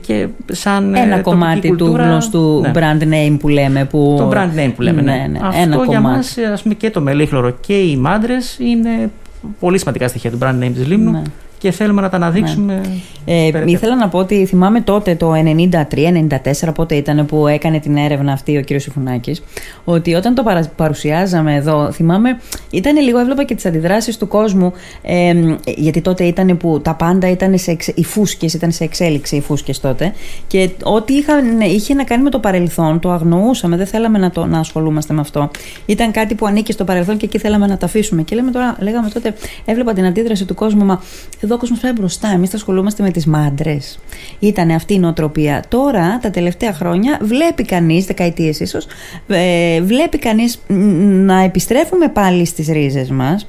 και 0.00 0.28
σαν 0.46 0.94
ε, 0.94 1.00
Ένα 1.00 1.20
κομμάτι 1.20 1.68
κουλτούρα, 1.68 2.02
του 2.02 2.08
γνωστού 2.08 2.60
ναι. 2.60 2.70
brand 2.74 3.02
name 3.02 3.36
που 3.40 3.48
λέμε. 3.48 3.84
Που... 3.84 4.14
Το 4.18 4.30
brand 4.30 4.58
name 4.58 4.72
που 4.76 4.82
λέμε, 4.82 5.02
ναι. 5.02 5.12
ναι. 5.12 5.26
ναι. 5.26 5.38
Αυτό 5.42 5.60
Ένα 5.60 5.84
για 5.88 6.00
μας, 6.00 6.36
ας 6.52 6.62
πούμε, 6.62 6.74
και 6.74 6.90
το 6.90 7.00
μελίχλωρο 7.00 7.50
και 7.50 7.74
οι 7.78 7.96
μάντρες 7.96 8.56
είναι 8.58 9.10
πολύ 9.60 9.78
σημαντικά 9.78 10.08
στοιχεία 10.08 10.30
του 10.30 10.38
brand 10.42 10.62
name 10.62 10.70
της 10.74 10.86
Λίμνου. 10.86 11.10
Ναι 11.10 11.22
και 11.58 11.70
θέλουμε 11.70 12.00
να 12.00 12.08
τα 12.08 12.16
αναδείξουμε. 12.16 12.74
Ναι. 12.74 12.80
Ε, 13.28 13.50
ήθελα 13.66 13.96
να 13.96 14.08
πω 14.08 14.18
ότι 14.18 14.46
θυμάμαι 14.46 14.80
τότε 14.80 15.14
το 15.14 15.32
93-94 16.66 16.74
πότε 16.74 16.94
ήταν 16.94 17.26
που 17.26 17.46
έκανε 17.46 17.80
την 17.80 17.96
έρευνα 17.96 18.32
αυτή 18.32 18.56
ο 18.56 18.60
κύριος 18.60 18.86
Ιφουνάκης 18.86 19.42
ότι 19.84 20.14
όταν 20.14 20.34
το 20.34 20.44
παρουσιάζαμε 20.76 21.54
εδώ 21.54 21.92
θυμάμαι 21.92 22.40
ήταν 22.70 22.96
λίγο 22.96 23.18
έβλεπα 23.18 23.44
και 23.44 23.54
τις 23.54 23.66
αντιδράσεις 23.66 24.16
του 24.16 24.28
κόσμου 24.28 24.72
ε, 25.02 25.34
γιατί 25.64 26.00
τότε 26.00 26.24
ήταν 26.24 26.56
που 26.56 26.80
τα 26.80 26.94
πάντα 26.94 27.30
ήταν 27.30 27.58
σε 27.58 27.70
εξ, 27.70 27.86
οι 27.86 28.04
φούσκες 28.04 28.54
ήταν 28.54 28.70
σε 28.70 28.84
εξέλιξη 28.84 29.36
οι 29.36 29.40
φούσκες 29.40 29.80
τότε 29.80 30.12
και 30.46 30.70
ό,τι 30.82 31.14
είχαν, 31.14 31.60
είχε 31.60 31.94
να 31.94 32.04
κάνει 32.04 32.22
με 32.22 32.30
το 32.30 32.38
παρελθόν 32.38 33.00
το 33.00 33.10
αγνοούσαμε 33.10 33.76
δεν 33.76 33.86
θέλαμε 33.86 34.18
να, 34.18 34.30
το, 34.30 34.46
να 34.46 34.58
ασχολούμαστε 34.58 35.14
με 35.14 35.20
αυτό 35.20 35.50
ήταν 35.86 36.10
κάτι 36.10 36.34
που 36.34 36.46
ανήκει 36.46 36.72
στο 36.72 36.84
παρελθόν 36.84 37.16
και 37.16 37.24
εκεί 37.24 37.38
θέλαμε 37.38 37.66
να 37.66 37.76
τα 37.76 37.86
αφήσουμε 37.86 38.22
και 38.22 38.34
λέμε 38.34 38.50
τώρα, 38.50 38.76
λέγαμε 38.78 39.08
τότε 39.08 39.34
έβλεπα 39.64 39.92
την 39.92 40.04
αντίδραση 40.04 40.44
του 40.44 40.54
κόσμου 40.54 40.84
μα 40.84 41.02
εδώ 41.46 41.54
ο 41.54 41.58
κόσμος 41.58 41.80
πάει 41.80 41.92
μπροστά. 41.92 42.28
Εμείς 42.28 42.50
θα 42.50 42.56
ασχολούμαστε 42.56 43.02
με 43.02 43.10
τις 43.10 43.26
μάντρες. 43.26 43.98
Ήταν 44.38 44.70
αυτή 44.70 44.94
η 44.94 44.98
νοοτροπία. 44.98 45.62
Τώρα, 45.68 46.18
τα 46.18 46.30
τελευταία 46.30 46.72
χρόνια, 46.72 47.18
βλέπει 47.22 47.64
κανείς, 47.64 48.04
δεκαετίες 48.04 48.60
ίσως, 48.60 48.86
ε, 49.26 49.80
βλέπει 49.80 50.18
κανείς 50.18 50.58
να 51.26 51.40
επιστρέφουμε 51.40 52.08
πάλι 52.08 52.44
στις 52.44 52.68
ρίζες 52.68 53.10
μας. 53.10 53.46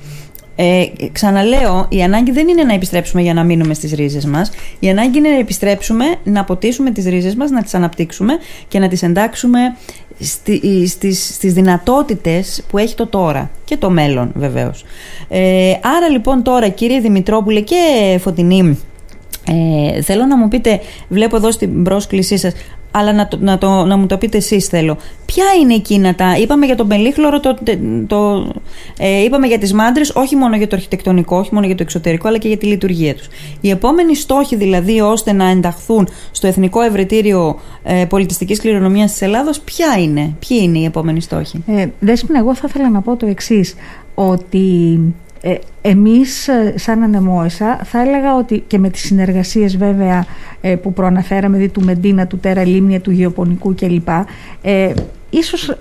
Ε, 0.60 0.86
ξαναλέω, 1.12 1.86
η 1.89 2.04
ανάγκη 2.04 2.32
δεν 2.32 2.48
είναι 2.48 2.63
να 2.63 2.74
επιστρέψουμε 2.74 3.22
για 3.22 3.34
να 3.34 3.43
μείνουμε 3.43 3.74
στις 3.74 3.91
ρίζες 3.91 4.26
μας. 4.26 4.52
Η 4.80 4.89
ανάγκη 4.89 5.17
είναι 5.17 5.30
να 5.30 5.38
επιστρέψουμε, 5.38 6.06
να 6.24 6.39
αποτίσουμε 6.39 6.91
τις 6.91 7.06
ρίζες 7.06 7.36
μας, 7.36 7.50
να 7.50 7.63
τις 7.63 7.74
αναπτύξουμε 7.74 8.34
και 8.67 8.80
να 8.80 8.88
τις 8.88 9.04
εντάξουμε 9.04 9.60
στη, 10.20 10.88
στις, 10.88 11.34
στις 11.34 11.54
δυνατότητες 11.54 12.63
που 12.70 12.78
έχει 12.78 12.96
το 12.96 13.08
τώρα 13.08 13.50
και 13.65 13.78
το 13.78 13.89
μέλλον 13.89 14.32
βεβαίως. 14.36 14.86
Ε, 15.30 15.72
άρα 15.72 16.10
λοιπόν 16.10 16.43
τώρα 16.43 16.67
κύριε 16.67 17.00
Δημητρόπουλε 17.00 17.62
και 17.62 17.76
Φωτεινή 18.22 18.78
ε, 19.50 20.02
θέλω 20.02 20.26
να 20.26 20.38
μου 20.38 20.48
πείτε, 20.48 20.80
βλέπω 21.08 21.36
εδώ 21.36 21.52
στην 21.52 21.84
πρόσκλησή 21.84 22.38
σας, 22.38 22.54
αλλά 22.91 23.13
να, 23.13 23.28
το, 23.28 23.38
να, 23.41 23.58
το, 23.58 23.86
να 23.86 23.97
μου 23.97 24.06
το 24.06 24.17
πείτε 24.17 24.38
εσείς 24.38 24.65
θέλω. 24.65 24.97
Ποια 25.26 25.45
είναι 25.62 25.73
εκείνα 25.73 26.15
τα, 26.15 26.38
είπαμε 26.38 26.65
για 26.65 26.76
τον 26.76 26.88
πελίχλωρο, 26.88 27.39
το, 27.39 27.58
το, 28.08 28.52
ε, 28.97 29.23
είπαμε 29.23 29.47
για 29.47 29.58
τις 29.58 29.73
μάντρες, 29.73 30.12
όχι 30.15 30.36
μόνο 30.36 30.56
για 30.56 30.67
το 30.67 30.76
αρχιτεκτονικό, 30.76 31.38
όχι 31.38 31.54
μόνο 31.54 31.65
για 31.65 31.76
το 31.76 31.84
εξωτερικό, 31.84 32.28
αλλά 32.28 32.38
και 32.38 32.47
για 32.47 32.58
τη 32.58 32.65
λειτουργία 32.65 33.15
τους. 33.15 33.28
Οι 33.62 33.69
επόμενοι 33.69 34.15
στόχοι 34.15 34.56
δηλαδή 34.56 35.02
ώστε 35.02 35.32
να 35.32 35.50
ενταχθούν 35.50 36.08
στο 36.32 36.47
Εθνικό 36.47 36.82
Ευρετήριο 36.82 37.60
ε, 37.84 38.06
Πολιτιστικής 38.06 38.60
Κληρονομιάς 38.60 39.12
της 39.12 39.21
Ελλάδος, 39.21 39.60
ποια 39.60 39.95
είναι, 40.00 40.36
ποιοι 40.47 40.60
είναι 40.62 40.78
οι 40.78 40.86
επόμενοι 40.86 41.21
στόχοι; 41.21 41.63
Ε, 41.67 41.86
Δέσποινα, 42.00 42.39
εγώ 42.39 42.56
θα 42.56 42.65
ήθελα 42.69 42.89
να 42.89 43.02
πω 43.02 43.15
το 43.15 43.26
εξής 43.26 43.76
ότι 44.15 45.00
ε, 45.41 45.56
εμείς 45.82 46.47
ε, 46.47 46.73
σαν 46.78 47.04
ανεμόεσα 47.04 47.80
θα 47.84 48.02
έλεγα 48.02 48.36
ότι 48.36 48.63
και 48.67 48.78
με 48.78 48.89
τις 48.89 49.02
συνεργασίες 49.02 49.78
βέβαια 49.78 50.26
ε, 50.62 50.76
που 50.76 50.93
προαναφέραμε 50.93 51.58
δι 51.58 51.69
του 51.69 51.84
Μεντίνα, 51.84 52.28
του 52.28 52.38
Τέρα 52.38 52.65
Λίμνια, 52.65 53.02
του 53.02 53.12
Γεωπονικού 53.12 53.76
κλπ 53.76 54.10
ε, 54.62 54.93
ίσως 55.30 55.78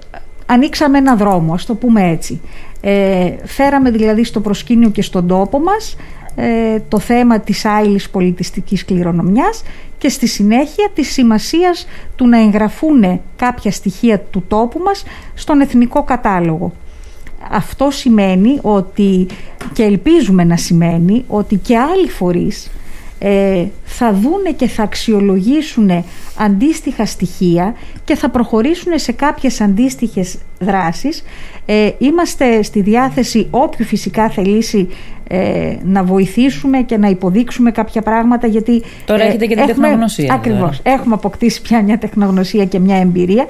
ανοίξαμε 0.47 0.99
ένα 0.99 1.17
δρόμο, 1.17 1.55
ας 1.55 1.65
το 1.65 1.75
πούμε 1.75 2.11
έτσι. 2.11 2.41
Ε, 2.81 3.33
φέραμε 3.45 3.91
δηλαδή 3.91 4.25
στο 4.25 4.41
προσκήνιο 4.41 4.91
και 4.91 5.03
στον 5.03 5.27
τόπο 5.27 5.59
μας 5.59 5.97
ε, 6.37 6.81
το 6.89 6.99
θέμα 6.99 7.41
της 7.41 7.65
άειλης 7.65 8.11
πολιτιστικής 8.11 8.85
κληρονομιάς 8.85 9.63
και 9.99 10.09
στη 10.09 10.27
συνέχεια 10.27 10.91
της 10.95 11.13
σημασίας 11.13 11.87
του 12.17 12.29
να 12.29 12.41
εγγραφούν 12.41 13.21
κάποια 13.37 13.71
στοιχεία 13.71 14.19
του 14.19 14.45
τόπου 14.49 14.79
μας 14.79 15.05
στον 15.35 15.61
εθνικό 15.61 16.03
κατάλογο. 16.03 16.73
Αυτό 17.51 17.91
σημαίνει 17.91 18.59
ότι 18.63 19.27
και 19.73 19.83
ελπίζουμε 19.83 20.45
να 20.45 20.57
σημαίνει 20.57 21.25
ότι 21.29 21.57
και 21.57 21.77
άλλοι 21.79 22.09
φορείς 22.09 22.71
ε, 23.19 23.65
θα 23.85 24.13
δούνε 24.13 24.51
και 24.57 24.67
θα 24.67 24.83
αξιολογήσουν 24.83 26.05
αντίστοιχα 26.39 27.07
στοιχεία 27.07 27.75
και 28.05 28.15
θα 28.15 28.31
προχωρήσουν 28.31 28.93
σε 28.99 29.13
κάποιες 29.13 29.61
αντίστοιχες 29.61 30.39
δράσεις. 30.59 31.23
Ε, 31.67 31.91
είμαστε 31.99 32.63
στη 32.63 32.81
διάθεση 32.81 33.47
όποιου 33.51 33.85
φυσικά 33.85 34.29
θελήσει 34.29 34.89
ε, 35.29 35.77
να 35.83 36.03
βοηθήσουμε 36.05 36.83
και 36.83 36.97
να 36.97 37.09
υποδείξουμε 37.09 37.71
κάποια 37.71 38.03
πράγματα 38.03 38.47
γιατί 38.47 38.83
τώρα 39.05 39.23
έχετε 39.23 39.47
και 39.47 39.55
την 39.55 39.59
έχουμε, 39.59 39.87
τεχνογνωσία 39.87 40.35
ακριβώς, 40.35 40.81
έχουμε 40.83 41.15
αποκτήσει 41.15 41.63
πια 41.63 41.83
μια 41.83 41.99
τεχνογνωσία 41.99 42.65
και 42.65 42.79
μια 42.79 42.97
εμπειρία 42.97 43.47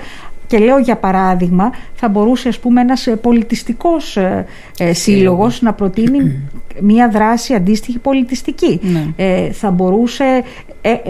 και 0.47 0.59
λέω 0.59 0.79
για 0.79 0.97
παράδειγμα, 0.97 1.73
θα 1.95 2.09
μπορούσε 2.09 2.49
ας 2.49 2.59
πούμε 2.59 2.81
ένας 2.81 3.07
ε, 3.07 3.17
πολιτιστικός 3.17 4.17
ε, 4.17 4.47
ε, 4.79 4.93
σύλλογος 4.93 5.63
να 5.63 5.73
προτείνει 5.73 6.41
μια 6.81 7.09
δράση 7.09 7.55
αντίστοιχη 7.55 7.99
πολιτιστική. 7.99 8.81
Ναι. 8.83 9.07
Ε, 9.17 9.53
θα 9.53 9.71
μπορούσε, 9.71 10.43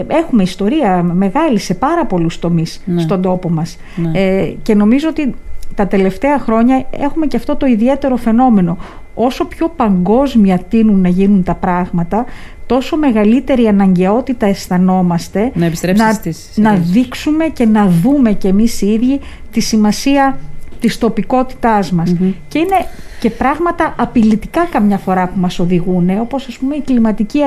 έχουμε 0.07 0.43
ιστορία 0.43 1.03
μεγάλη 1.03 1.59
σε 1.59 1.73
πάρα 1.73 2.05
πολλούς 2.05 2.39
τομείς 2.39 2.81
ναι. 2.85 3.01
στον 3.01 3.21
τόπο 3.21 3.49
μας. 3.49 3.77
Ναι. 3.95 4.19
Ε, 4.19 4.55
και 4.61 4.75
νομίζω 4.75 5.09
ότι 5.09 5.33
τα 5.75 5.87
τελευταία 5.87 6.39
χρόνια 6.39 6.85
έχουμε 6.89 7.25
και 7.25 7.37
αυτό 7.37 7.55
το 7.55 7.65
ιδιαίτερο 7.65 8.15
φαινόμενο. 8.15 8.77
Όσο 9.15 9.45
πιο 9.45 9.73
παγκόσμια 9.75 10.59
τείνουν 10.69 11.01
να 11.01 11.09
γίνουν 11.09 11.43
τα 11.43 11.55
πράγματα, 11.55 12.25
τόσο 12.67 12.97
μεγαλύτερη 12.97 13.67
αναγκαιότητα 13.67 14.45
αισθανόμαστε 14.45 15.51
να, 15.53 15.71
να, 15.95 16.19
να 16.55 16.75
δείξουμε 16.75 17.45
και 17.47 17.65
να 17.65 17.87
δούμε 17.87 18.31
και 18.31 18.47
εμείς 18.47 18.81
οι 18.81 18.87
ίδιοι 18.87 19.19
τη 19.51 19.59
σημασία 19.59 20.37
της 20.79 20.97
τοπικότητάς 20.97 21.91
μας. 21.91 22.15
Και 22.47 22.59
είναι 22.59 22.85
και 23.19 23.29
πράγματα 23.29 23.95
απειλητικά 23.97 24.65
καμιά 24.65 24.97
φορά 24.97 25.27
που 25.27 25.39
μας 25.39 25.59
οδηγούν, 25.59 26.09
όπως 26.19 26.47
ας 26.47 26.57
πούμε 26.57 26.75
η 26.75 26.81
κλιματική 26.81 27.39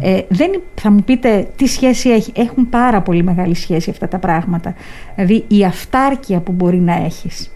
Ε, 0.00 0.20
δεν, 0.28 0.60
θα 0.74 0.90
μου 0.90 1.02
πείτε 1.04 1.48
τι 1.56 1.66
σχέση 1.66 2.10
έχει. 2.10 2.32
Έχουν 2.36 2.68
πάρα 2.68 3.00
πολύ 3.00 3.22
μεγάλη 3.22 3.54
σχέση 3.54 3.90
αυτά 3.90 4.08
τα 4.08 4.18
πράγματα. 4.18 4.74
Δηλαδή 5.14 5.44
η 5.48 5.64
αυτάρκεια 5.64 6.40
που 6.40 6.52
μπορεί 6.52 6.78
να 6.78 6.94
έχεις. 6.94 7.52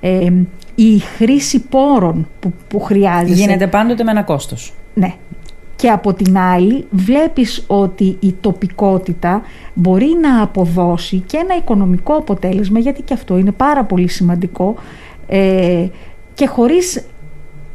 Ε, 0.00 0.32
η 0.74 0.98
χρήση 0.98 1.60
πόρων 1.60 2.28
που, 2.40 2.52
που 2.68 2.80
χρειάζεσαι. 2.80 3.40
Γίνεται 3.40 3.66
πάντοτε 3.66 4.04
με 4.04 4.10
ένα 4.10 4.22
κόστος. 4.22 4.72
Ναι 4.94 5.14
και 5.80 5.90
από 5.90 6.12
την 6.14 6.38
άλλη 6.38 6.86
βλέπεις 6.90 7.64
ότι 7.66 8.16
η 8.20 8.34
τοπικότητα 8.40 9.42
μπορεί 9.74 10.16
να 10.20 10.42
αποδώσει 10.42 11.22
και 11.26 11.36
ένα 11.36 11.56
οικονομικό 11.56 12.14
αποτέλεσμα 12.14 12.78
γιατί 12.78 13.02
και 13.02 13.14
αυτό 13.14 13.38
είναι 13.38 13.52
πάρα 13.52 13.84
πολύ 13.84 14.08
σημαντικό 14.08 14.74
ε, 15.26 15.86
και 16.34 16.46
χωρίς 16.46 17.06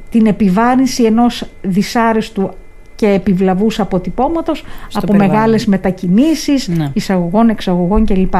την 0.09 0.25
επιβάρυνση 0.25 1.03
ενός 1.03 1.45
δυσάρεστου 1.61 2.49
και 2.95 3.07
επιβλαβούς 3.07 3.79
αποτυπώματος 3.79 4.63
από 4.93 5.13
μεγάλες 5.15 5.65
μετακινήσεις, 5.65 6.67
ναι. 6.67 6.91
εισαγωγών, 6.93 7.49
εξαγωγών 7.49 8.05
κλπ. 8.05 8.33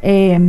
Ε, 0.00 0.40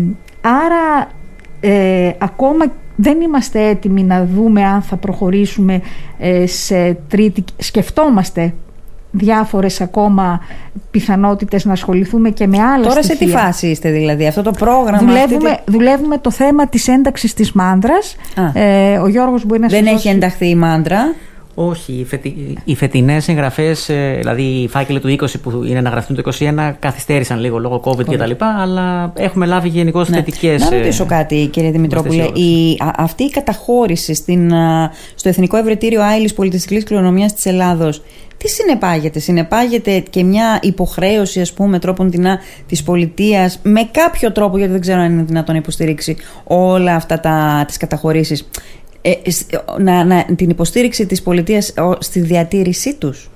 άρα 0.41 1.11
ε, 1.59 2.11
ακόμα 2.17 2.65
δεν 3.01 3.21
είμαστε 3.21 3.67
έτοιμοι 3.67 4.03
να 4.03 4.25
δούμε 4.25 4.63
αν 4.63 4.81
θα 4.81 4.95
προχωρήσουμε 4.95 5.81
ε, 6.17 6.47
σε 6.47 6.97
τρίτη... 7.07 7.43
Σκεφτόμαστε 7.57 8.53
διάφορες 9.11 9.81
ακόμα 9.81 10.41
πιθανότητες 10.91 11.65
να 11.65 11.71
ασχοληθούμε 11.71 12.29
και 12.29 12.47
με 12.47 12.61
άλλα 12.61 12.87
Τώρα 12.87 13.03
σε 13.03 13.15
τι 13.15 13.27
φάση 13.27 13.67
είστε 13.67 13.91
δηλαδή, 13.91 14.27
αυτό 14.27 14.41
το 14.41 14.51
πρόγραμμα... 14.51 14.99
Δουλεύουμε, 14.99 15.59
δουλεύουμε 15.65 16.17
το 16.17 16.31
θέμα 16.31 16.67
της 16.67 16.87
ένταξης 16.87 17.33
της 17.33 17.51
μάντρας. 17.51 18.15
Ε, 18.53 18.97
ο 18.97 19.07
Γιώργος 19.07 19.45
μπορεί 19.45 19.59
να 19.59 19.67
Δεν 19.67 19.85
έχει 19.85 20.09
ενταχθεί 20.09 20.49
η 20.49 20.55
μάντρα. 20.55 21.13
Όχι, 21.61 21.93
οι, 21.93 22.05
φετι... 22.05 22.57
οι 22.63 22.75
φετινές 22.75 23.27
εγγραφέ, 23.27 23.75
ε, 23.87 24.17
δηλαδή 24.17 24.41
οι 24.41 24.67
φάκελοι 24.67 24.99
του 24.99 25.15
20 25.19 25.27
που 25.41 25.63
είναι 25.63 25.81
να 25.81 25.89
γραφτούν 25.89 26.15
το 26.15 26.31
21, 26.39 26.73
καθυστέρησαν 26.79 27.39
λίγο 27.39 27.57
λόγω 27.57 27.81
COVID 27.85 28.05
κτλ. 28.05 28.31
Αλλά 28.61 29.13
έχουμε 29.15 29.45
λάβει 29.45 29.69
γενικώς 29.69 30.09
ναι. 30.09 30.15
θετικές. 30.15 30.61
Να 30.61 30.77
ρωτήσω 30.77 31.05
κάτι, 31.05 31.47
κύριε 31.51 31.71
Δημητρόπουλε. 31.71 32.23
Η, 32.23 32.77
αυτή 32.95 33.23
η 33.23 33.29
καταχώρηση 33.29 34.13
στην, 34.13 34.51
στο 35.15 35.29
Εθνικό 35.29 35.57
Ευρετήριο 35.57 36.03
Άιλης 36.03 36.33
Πολιτιστικής 36.33 36.83
Κληρονομιάς 36.83 37.33
της 37.33 37.45
Ελλάδος, 37.45 38.01
τι 38.37 38.49
συνεπάγεται, 38.49 39.19
συνεπάγεται 39.19 39.99
και 40.09 40.23
μια 40.23 40.59
υποχρέωση 40.61 41.41
ας 41.41 41.53
πούμε 41.53 41.79
τρόπον 41.79 42.09
την 42.09 42.25
της 42.67 42.83
πολιτείας 42.83 43.59
με 43.63 43.89
κάποιο 43.91 44.31
τρόπο 44.31 44.57
γιατί 44.57 44.71
δεν 44.71 44.81
ξέρω 44.81 44.99
αν 45.01 45.11
είναι 45.11 45.23
δυνατόν 45.23 45.53
να 45.53 45.61
υποστηρίξει 45.61 46.15
όλα 46.43 46.95
αυτά 46.95 47.19
τα, 47.19 47.63
τις 47.67 47.77
καταχωρήσεις; 47.77 48.49
Ε, 49.09 49.31
να, 49.79 50.03
να, 50.03 50.25
την 50.35 50.49
υποστήριξη 50.49 51.05
της 51.05 51.21
πολιτείας 51.21 51.73
στη 51.99 52.19
διατήρησή 52.19 52.95
τους. 52.95 53.29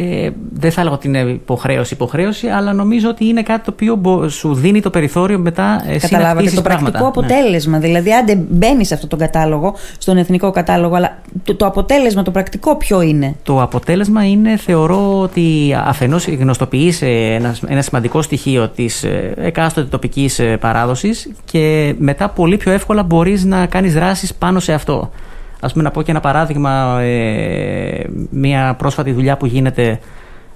Ε, 0.00 0.30
δεν 0.52 0.70
θα 0.72 0.80
έλεγα 0.80 0.96
ότι 0.96 1.06
είναι 1.06 1.18
υποχρέωση, 1.18 1.94
υποχρέωση, 1.94 2.46
αλλά 2.46 2.72
νομίζω 2.72 3.08
ότι 3.08 3.24
είναι 3.24 3.42
κάτι 3.42 3.64
το 3.64 3.70
οποίο 3.94 4.28
σου 4.28 4.54
δίνει 4.54 4.80
το 4.80 4.90
περιθώριο 4.90 5.38
μετά 5.38 5.84
ε, 5.86 5.98
Καταλάβατε 5.98 6.50
το 6.50 6.62
πρακτικό 6.62 6.98
ναι. 6.98 7.06
αποτέλεσμα. 7.06 7.78
Δηλαδή, 7.78 8.12
αν 8.12 8.46
μπαίνει 8.50 8.84
σε 8.84 8.94
αυτόν 8.94 9.08
τον 9.08 9.18
κατάλογο, 9.18 9.74
στον 9.98 10.16
εθνικό 10.16 10.50
κατάλογο, 10.50 10.94
αλλά 10.94 11.18
το, 11.44 11.54
το 11.54 11.66
αποτέλεσμα, 11.66 12.22
το 12.22 12.30
πρακτικό 12.30 12.76
ποιο 12.76 13.00
είναι; 13.00 13.34
Το 13.42 13.62
αποτέλεσμα 13.62 14.24
είναι, 14.24 14.56
θεωρώ 14.56 15.20
ότι 15.20 15.76
αφενός 15.84 16.26
γνωστοποιείς 16.26 17.02
ένας, 17.02 17.62
ένα 17.66 17.82
σημαντικό 17.82 18.22
στοιχείο 18.22 18.68
της 18.68 19.02
ε, 19.04 19.34
εκάστοτε 19.36 19.86
τοπικής 19.86 20.38
ε, 20.38 20.56
παράδοσης 20.56 21.30
και 21.44 21.94
μετά 21.98 22.28
πολύ 22.28 22.56
πιο 22.56 22.72
εύκολα 22.72 23.02
μπορείς 23.02 23.44
να 23.44 23.66
κάνεις 23.66 23.94
δράσεις 23.94 24.34
πάνω 24.34 24.60
σε 24.60 24.72
αυτό. 24.72 25.10
Ας 25.60 25.72
πούμε 25.72 25.84
να 25.84 25.90
πω 25.90 26.02
και 26.02 26.10
ένα 26.10 26.20
παράδειγμα, 26.20 27.00
ε, 27.00 28.04
μια 28.30 28.74
πρόσφατη 28.78 29.12
δουλειά 29.12 29.36
που 29.36 29.46
γίνεται 29.46 29.98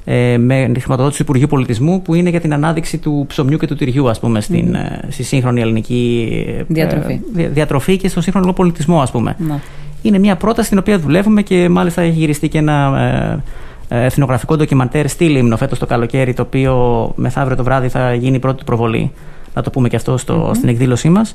ε, 0.05 0.39
με 0.39 0.71
τη 0.73 0.81
χρηματοδότηση 0.81 1.19
του 1.19 1.25
Υπουργείου 1.29 1.49
Πολιτισμού 1.49 2.03
που 2.03 2.15
είναι 2.15 2.31
για 2.31 2.41
την 2.41 2.53
ανάδειξη 2.53 2.99
του 2.99 3.25
ψωμιού 3.29 3.57
και 3.57 3.67
του 3.67 3.75
τυριού 3.75 4.09
ας 4.09 4.21
πούμε 4.21 4.41
στην, 4.41 4.77
mm. 4.77 5.05
στη 5.09 5.23
σύγχρονη 5.23 5.61
ελληνική 5.61 6.65
διατροφή, 6.69 7.21
ε, 7.37 7.49
διατροφή 7.49 7.97
και 7.97 8.09
στο 8.09 8.21
σύγχρονο 8.21 8.53
πολιτισμό 8.53 9.01
ας 9.01 9.11
πούμε. 9.11 9.37
Ναι. 9.39 9.59
Είναι 10.03 10.19
μια 10.19 10.37
πρόταση 10.37 10.67
στην 10.67 10.79
οποία 10.79 10.99
δουλεύουμε 10.99 11.43
και 11.43 11.69
μάλιστα 11.69 12.03
έχει 12.03 12.19
γυριστεί 12.19 12.49
και 12.49 12.59
ένα 12.59 13.43
ε, 13.89 14.05
εθνογραφικό 14.05 14.57
ντοκιμαντέρ 14.57 15.09
στη 15.09 15.29
Λίμνο 15.29 15.57
φέτος 15.57 15.79
το 15.79 15.87
καλοκαίρι 15.87 16.35
το 16.35 16.43
οποίο 16.43 17.13
μεθαύριο 17.17 17.57
το 17.57 17.65
βράδυ 17.65 17.89
θα 17.89 18.15
γίνει 18.15 18.37
η 18.37 18.39
πρώτη 18.39 18.65
προβολή. 18.65 19.13
Να 19.55 19.63
το 19.63 19.71
πούμε 19.71 19.89
και 19.89 19.97
αυτό 19.97 20.17
στο, 20.17 20.51
στην 20.55 20.69
εκδήλωσή 20.69 21.09
μας 21.09 21.31
ε, 21.31 21.35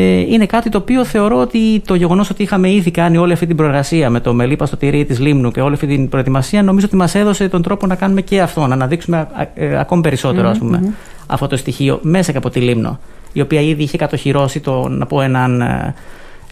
είναι 0.00 0.46
κάτι 0.46 0.68
το 0.68 0.78
οποίο 0.78 1.04
θεωρώ 1.04 1.40
ότι 1.40 1.82
το 1.86 1.94
γεγονός 1.94 2.30
ότι 2.30 2.42
είχαμε 2.42 2.70
ήδη 2.70 2.90
κάνει 2.90 3.16
όλη 3.16 3.32
αυτή 3.32 3.46
την 3.46 3.56
προεργασία 3.56 4.10
με 4.10 4.20
το 4.20 4.34
μελίπα 4.34 4.66
στο 4.66 4.76
τυρί 4.76 5.04
της 5.04 5.18
Λίμνου 5.18 5.50
και 5.50 5.60
όλη 5.60 5.74
αυτή 5.74 5.86
την 5.86 6.08
προετοιμασία, 6.08 6.62
νομίζω 6.62 6.86
ότι 6.86 6.96
μας 6.96 7.14
έδωσε 7.14 7.48
τον 7.48 7.62
τρόπο 7.62 7.86
να 7.86 7.94
κάνουμε 7.94 8.20
και 8.20 8.40
αυτό, 8.40 8.66
να 8.66 8.74
αναδείξουμε 8.74 9.28
ε, 9.54 9.78
ακόμη 9.78 10.02
περισσότερο, 10.02 10.48
ας 10.48 10.58
πούμε, 10.58 10.94
αυτό 11.26 11.46
το 11.46 11.56
στοιχείο 11.56 11.98
μέσα 12.02 12.32
και 12.32 12.38
από 12.38 12.50
τη 12.50 12.60
Λίμνο, 12.60 12.98
η 13.32 13.40
οποία 13.40 13.60
ήδη 13.60 13.82
είχε 13.82 13.96
κατοχυρώσει 13.96 14.60
το, 14.60 14.88
να 14.88 15.06
πω, 15.06 15.20
έναν 15.20 15.60
ε, 15.60 15.94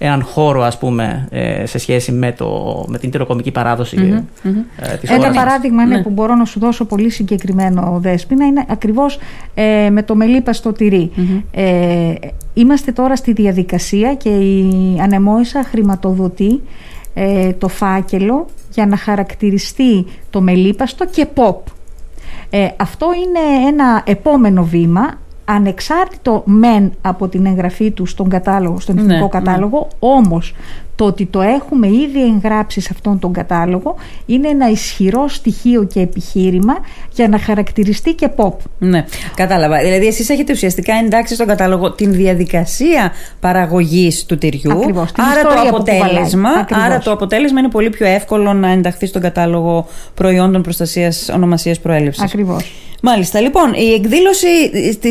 έναν 0.04 0.22
χώρο 0.22 0.62
ας 0.62 0.78
πούμε 0.78 1.28
ε, 1.30 1.66
σε 1.66 1.78
σχέση 1.78 2.12
με, 2.12 2.32
το, 2.32 2.84
με 2.88 2.98
την 2.98 3.10
τυροκομική 3.10 3.50
παράδοση 3.50 3.96
mm-hmm, 4.00 4.48
mm-hmm. 4.48 4.98
της 5.00 5.10
Ένα 5.10 5.30
παράδειγμα 5.30 5.86
ναι. 5.86 6.02
που 6.02 6.10
μπορώ 6.10 6.34
να 6.34 6.44
σου 6.44 6.58
δώσω 6.58 6.84
πολύ 6.84 7.10
συγκεκριμένο 7.10 7.98
Δέσποινα 8.02 8.46
είναι 8.46 8.64
ακριβώς 8.68 9.18
ε, 9.54 9.90
με 9.90 10.02
το 10.02 10.14
μελίπα 10.14 10.52
στο 10.52 10.72
τυρί. 10.72 11.10
Ε, 11.50 12.12
είμαστε 12.54 12.92
τώρα 12.92 13.16
στη 13.16 13.32
διαδικασία 13.32 14.14
και 14.14 14.28
η 14.28 14.96
Ανεμόησα 15.00 15.62
χρηματοδοτεί 15.64 16.60
ε, 17.14 17.52
το 17.52 17.68
φάκελο 17.68 18.46
για 18.70 18.86
να 18.86 18.96
χαρακτηριστεί 18.96 20.06
το 20.30 20.40
μελίπαστο 20.40 21.06
και 21.06 21.26
pop. 21.34 21.56
Ε, 22.50 22.68
αυτό 22.76 23.06
είναι 23.06 23.68
ένα 23.68 24.02
επόμενο 24.06 24.64
βήμα 24.64 25.20
ανεξάρτητο 25.44 26.42
μεν 26.46 26.92
από 27.00 27.28
την 27.28 27.46
εγγραφή 27.46 27.90
του 27.90 28.06
στον 28.06 28.28
κατάλογο, 28.28 28.80
στον 28.80 28.98
εθνικό 28.98 29.22
ναι, 29.22 29.28
κατάλογο, 29.28 29.78
ναι. 29.78 29.88
όμως 29.98 30.54
το 30.96 31.04
ότι 31.04 31.26
το 31.26 31.40
έχουμε 31.40 31.86
ήδη 31.86 32.22
εγγράψει 32.22 32.80
σε 32.80 32.88
αυτόν 32.92 33.18
τον 33.18 33.32
κατάλογο 33.32 33.94
είναι 34.26 34.48
ένα 34.48 34.70
ισχυρό 34.70 35.28
στοιχείο 35.28 35.84
και 35.84 36.00
επιχείρημα 36.00 36.74
για 37.12 37.28
να 37.28 37.38
χαρακτηριστεί 37.38 38.14
και 38.14 38.28
pop. 38.36 38.52
Ναι, 38.78 39.04
κατάλαβα. 39.34 39.78
Δηλαδή 39.78 40.06
εσείς 40.06 40.28
έχετε 40.28 40.52
ουσιαστικά 40.52 40.94
εντάξει 40.94 41.34
στον 41.34 41.46
κατάλογο 41.46 41.92
την 41.92 42.12
διαδικασία 42.12 43.12
παραγωγής 43.40 44.26
του 44.26 44.38
τυριού. 44.38 44.72
Ακριβώς, 44.72 45.10
άρα, 45.16 45.42
το 45.42 45.68
αποτέλεσμα, 45.68 46.50
άρα 46.70 46.98
το 46.98 47.10
αποτέλεσμα 47.10 47.60
είναι 47.60 47.70
πολύ 47.70 47.90
πιο 47.90 48.06
εύκολο 48.06 48.52
να 48.52 48.68
ενταχθεί 48.68 49.06
στον 49.06 49.22
κατάλογο 49.22 49.86
προϊόντων 50.14 50.62
προστασίας 50.62 51.28
ονομασίας 51.28 51.80
προέλευσης. 51.80 52.22
Ακριβώς. 52.22 52.72
Μάλιστα. 53.04 53.40
Λοιπόν, 53.40 53.72
η 53.72 53.92
εκδήλωση, 53.92 54.46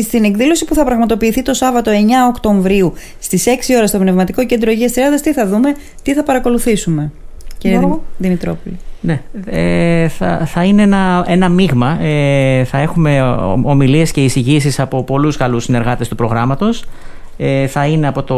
στην 0.02 0.24
εκδήλωση 0.24 0.64
που 0.64 0.74
θα 0.74 0.84
πραγματοποιηθεί 0.84 1.42
το 1.42 1.54
Σάββατο 1.54 1.90
9 1.90 1.94
Οκτωβρίου 2.28 2.92
στις 3.18 3.44
6 3.46 3.50
ώρα 3.76 3.86
στο 3.86 3.98
Πνευματικό 3.98 4.46
Κέντρο 4.46 4.70
Υγείας 4.70 4.92
Τριάδα, 4.92 5.20
τι 5.20 5.32
θα 5.32 5.46
δούμε, 5.46 5.74
τι 6.02 6.14
θα 6.14 6.22
παρακολουθήσουμε. 6.22 7.10
κύριε 7.58 7.80
Δημητρόπουλη; 8.18 8.78
Ναι, 9.00 9.22
ε, 9.46 10.08
θα, 10.08 10.42
θα 10.46 10.64
είναι 10.64 10.82
ένα, 10.82 11.24
ένα 11.28 11.48
μείγμα. 11.48 12.02
Ε, 12.02 12.64
θα 12.64 12.78
έχουμε 12.78 13.22
ομιλίες 13.62 14.10
και 14.10 14.24
εισηγήσεις 14.24 14.80
από 14.80 15.02
πολλούς 15.02 15.36
καλούς 15.36 15.64
συνεργάτες 15.64 16.08
του 16.08 16.14
προγράμματος. 16.14 16.84
Ε, 17.36 17.66
θα 17.66 17.86
είναι 17.86 18.08
από 18.08 18.22
το, 18.22 18.34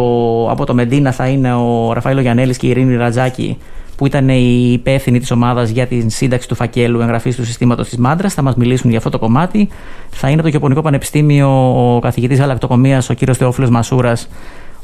από 0.51 0.64
το 0.64 0.75
Μεντίνα 0.75 1.12
θα 1.12 1.27
είναι 1.27 1.55
ο 1.55 1.93
Ραφαήλο 1.93 2.21
Γιαννέλης 2.21 2.57
και 2.57 2.67
η 2.67 2.71
Ειρήνη 2.71 2.97
Ρατζάκη 2.97 3.59
που 3.96 4.07
ήταν 4.07 4.28
οι 4.28 4.70
υπεύθυνοι 4.72 5.20
της 5.20 5.30
ομάδας 5.30 5.70
για 5.70 5.87
την 5.87 6.11
σύνταξη 6.11 6.48
του 6.48 6.54
φακέλου 6.54 7.00
εγγραφής 7.00 7.37
του 7.37 7.44
συστήματος 7.44 7.88
της 7.88 7.98
Μάντρας. 7.98 8.35
Θα 8.35 8.42
μας 8.42 8.54
μιλήσουν 8.54 8.88
για 8.88 8.98
αυτό 8.98 9.11
το 9.11 9.18
κομμάτι. 9.18 9.68
Θα 10.11 10.26
είναι 10.26 10.35
από 10.35 10.42
το 10.42 10.48
Γεωπονικό 10.48 10.83
Πανεπιστήμιο 10.83 11.48
ο 11.96 11.98
καθηγητής 11.98 12.38
Γαλακτοκομία, 12.38 13.02
ο 13.11 13.12
κύριος 13.12 13.37
Θεόφιλος 13.37 13.70
Μασούρας, 13.70 14.28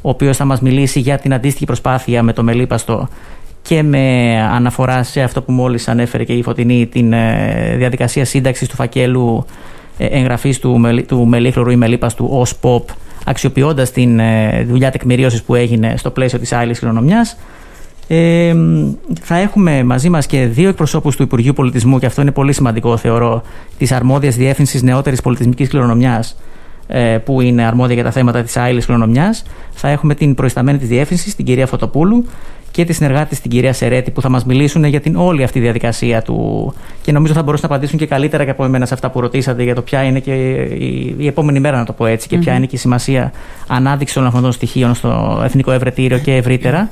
ο 0.02 0.08
οποίος 0.08 0.36
θα 0.36 0.44
μας 0.44 0.60
μιλήσει 0.60 1.00
για 1.00 1.18
την 1.18 1.34
αντίστοιχη 1.34 1.64
προσπάθεια 1.64 2.22
με 2.22 2.32
το 2.32 2.42
μελίπαστο 2.42 3.08
και 3.62 3.82
με 3.82 4.36
αναφορά 4.52 5.02
σε 5.02 5.20
αυτό 5.20 5.42
που 5.42 5.52
μόλις 5.52 5.88
ανέφερε 5.88 6.24
και 6.24 6.32
η 6.32 6.42
Φωτεινή, 6.42 6.86
την 6.86 7.12
ε, 7.12 7.74
διαδικασία 7.76 8.24
σύνταξης 8.24 8.68
του 8.68 8.74
φακέλου 8.74 9.44
ε, 9.98 10.06
εγγραφής 10.06 10.58
του, 10.58 10.80
του 11.06 11.26
μελίχλωρου 11.26 11.70
ή 11.70 11.76
μελίπαστου 11.76 12.28
ως 12.30 12.56
ΠΟΠ, 12.56 12.88
αξιοποιώντας 13.24 13.90
την 13.90 14.18
ε, 14.18 14.64
δουλειά 14.68 14.90
τεκμηρίωσης 14.90 15.42
που 15.42 15.54
έγινε 15.54 15.94
στο 15.96 16.10
πλαίσιο 16.10 16.38
της 16.38 16.52
άλλης 16.52 16.78
κληρονομιάς. 16.78 17.36
Ε, 18.12 18.54
θα 19.20 19.36
έχουμε 19.36 19.82
μαζί 19.82 20.08
μας 20.08 20.26
και 20.26 20.46
δύο 20.46 20.68
εκπροσώπους 20.68 21.16
του 21.16 21.22
Υπουργείου 21.22 21.52
Πολιτισμού 21.52 21.98
και 21.98 22.06
αυτό 22.06 22.22
είναι 22.22 22.30
πολύ 22.30 22.52
σημαντικό 22.52 22.96
θεωρώ 22.96 23.42
της 23.78 23.92
αρμόδιας 23.92 24.36
διεύθυνσης 24.36 24.82
νεότερης 24.82 25.20
πολιτισμικής 25.20 25.68
κληρονομιάς 25.68 26.36
που 27.24 27.40
είναι 27.40 27.62
αρμόδια 27.62 27.94
για 27.94 28.04
τα 28.04 28.10
θέματα 28.10 28.42
της 28.42 28.56
άλλης 28.56 28.84
κληρονομιάς. 28.84 29.42
Θα 29.70 29.88
έχουμε 29.88 30.14
την 30.14 30.34
προϊσταμένη 30.34 30.78
της 30.78 30.88
διεύθυνσης, 30.88 31.36
την 31.36 31.44
κυρία 31.44 31.66
Φωτοπούλου 31.66 32.24
και 32.70 32.84
τη 32.84 32.92
συνεργάτη 32.92 33.40
την 33.40 33.50
κυρία 33.50 33.72
Σερέτη 33.72 34.10
που 34.10 34.20
θα 34.20 34.28
μας 34.28 34.44
μιλήσουν 34.44 34.84
για 34.84 35.00
την 35.00 35.16
όλη 35.16 35.42
αυτή 35.42 35.60
διαδικασία 35.60 36.22
του. 36.22 36.74
Και 37.02 37.12
νομίζω 37.12 37.32
θα 37.32 37.42
μπορούσαν 37.42 37.68
να 37.68 37.74
απαντήσουν 37.74 37.98
και 37.98 38.06
καλύτερα 38.06 38.44
και 38.44 38.50
από 38.50 38.64
εμένα 38.64 38.86
σε 38.86 38.94
αυτά 38.94 39.10
που 39.10 39.20
ρωτήσατε 39.20 39.62
για 39.62 39.74
το 39.74 39.82
ποια 39.82 40.02
είναι 40.02 40.20
και 40.20 40.32
η, 40.32 41.14
η 41.18 41.26
επόμενη 41.26 41.60
μέρα, 41.60 41.78
να 41.78 41.84
το 41.84 41.92
πω 41.92 42.06
έτσι, 42.06 42.28
και 42.28 42.38
ποια 42.38 42.54
είναι 42.54 42.66
και 42.66 42.76
η 42.76 42.78
σημασία 42.78 43.32
ανάδειξη 43.66 44.18
όλων 44.18 44.28
αυτών 44.28 44.42
των 44.42 44.52
στοιχείων 44.52 44.94
στο 44.94 45.40
Εθνικό 45.44 45.72
Ευρετήριο 45.72 46.18
και 46.18 46.36
ευρύτερα. 46.36 46.88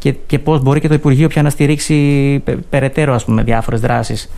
Και, 0.00 0.14
και 0.26 0.38
πώς 0.38 0.62
μπορεί 0.62 0.80
και 0.80 0.88
το 0.88 0.94
Υπουργείο 0.94 1.28
πια 1.28 1.42
να 1.42 1.50
στηρίξει 1.50 2.42
περαιτέρω 2.70 3.20
διάφορες 3.26 3.80
δράσεις. 3.80 4.28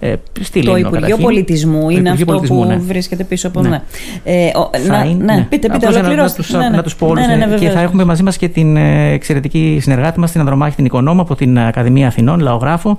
Ε, 0.00 0.14
στη 0.40 0.62
το 0.62 0.76
Υπουργείο 0.76 1.16
Πολιτισμού 1.16 1.90
είναι 1.90 2.10
αυτό 2.10 2.24
Πολιτισμού, 2.24 2.60
που 2.60 2.64
ναι. 2.64 2.76
βρίσκεται 2.76 3.24
πίσω 3.24 3.48
από 3.48 3.60
ναι. 3.60 3.82
Ε, 4.24 4.50
να, 4.88 5.04
ναι, 5.04 5.14
ναι, 5.14 5.46
πείτε, 5.48 5.68
πείτε, 5.68 5.90
να, 5.90 6.14
να, 6.14 6.34
τους, 6.34 6.50
ναι, 6.50 6.58
ναι. 6.58 6.68
να 6.68 6.82
τους 6.82 6.96
πω 6.96 7.06
όλους. 7.06 7.26
Ναι, 7.26 7.46
ναι, 7.46 7.58
και 7.58 7.68
θα 7.68 7.80
έχουμε 7.80 8.04
μαζί 8.04 8.22
μας 8.22 8.36
και 8.36 8.48
την 8.48 8.76
ε, 8.76 9.12
εξαιρετική 9.12 9.78
συνεργάτη 9.80 10.20
μας, 10.20 10.30
την 10.30 10.40
Ανδρομάχη 10.40 10.76
την 10.76 10.84
Οικονόμο 10.84 11.22
από 11.22 11.34
την 11.34 11.58
Ακαδημία 11.58 12.06
Αθηνών, 12.06 12.40
Λαογράφο, 12.40 12.96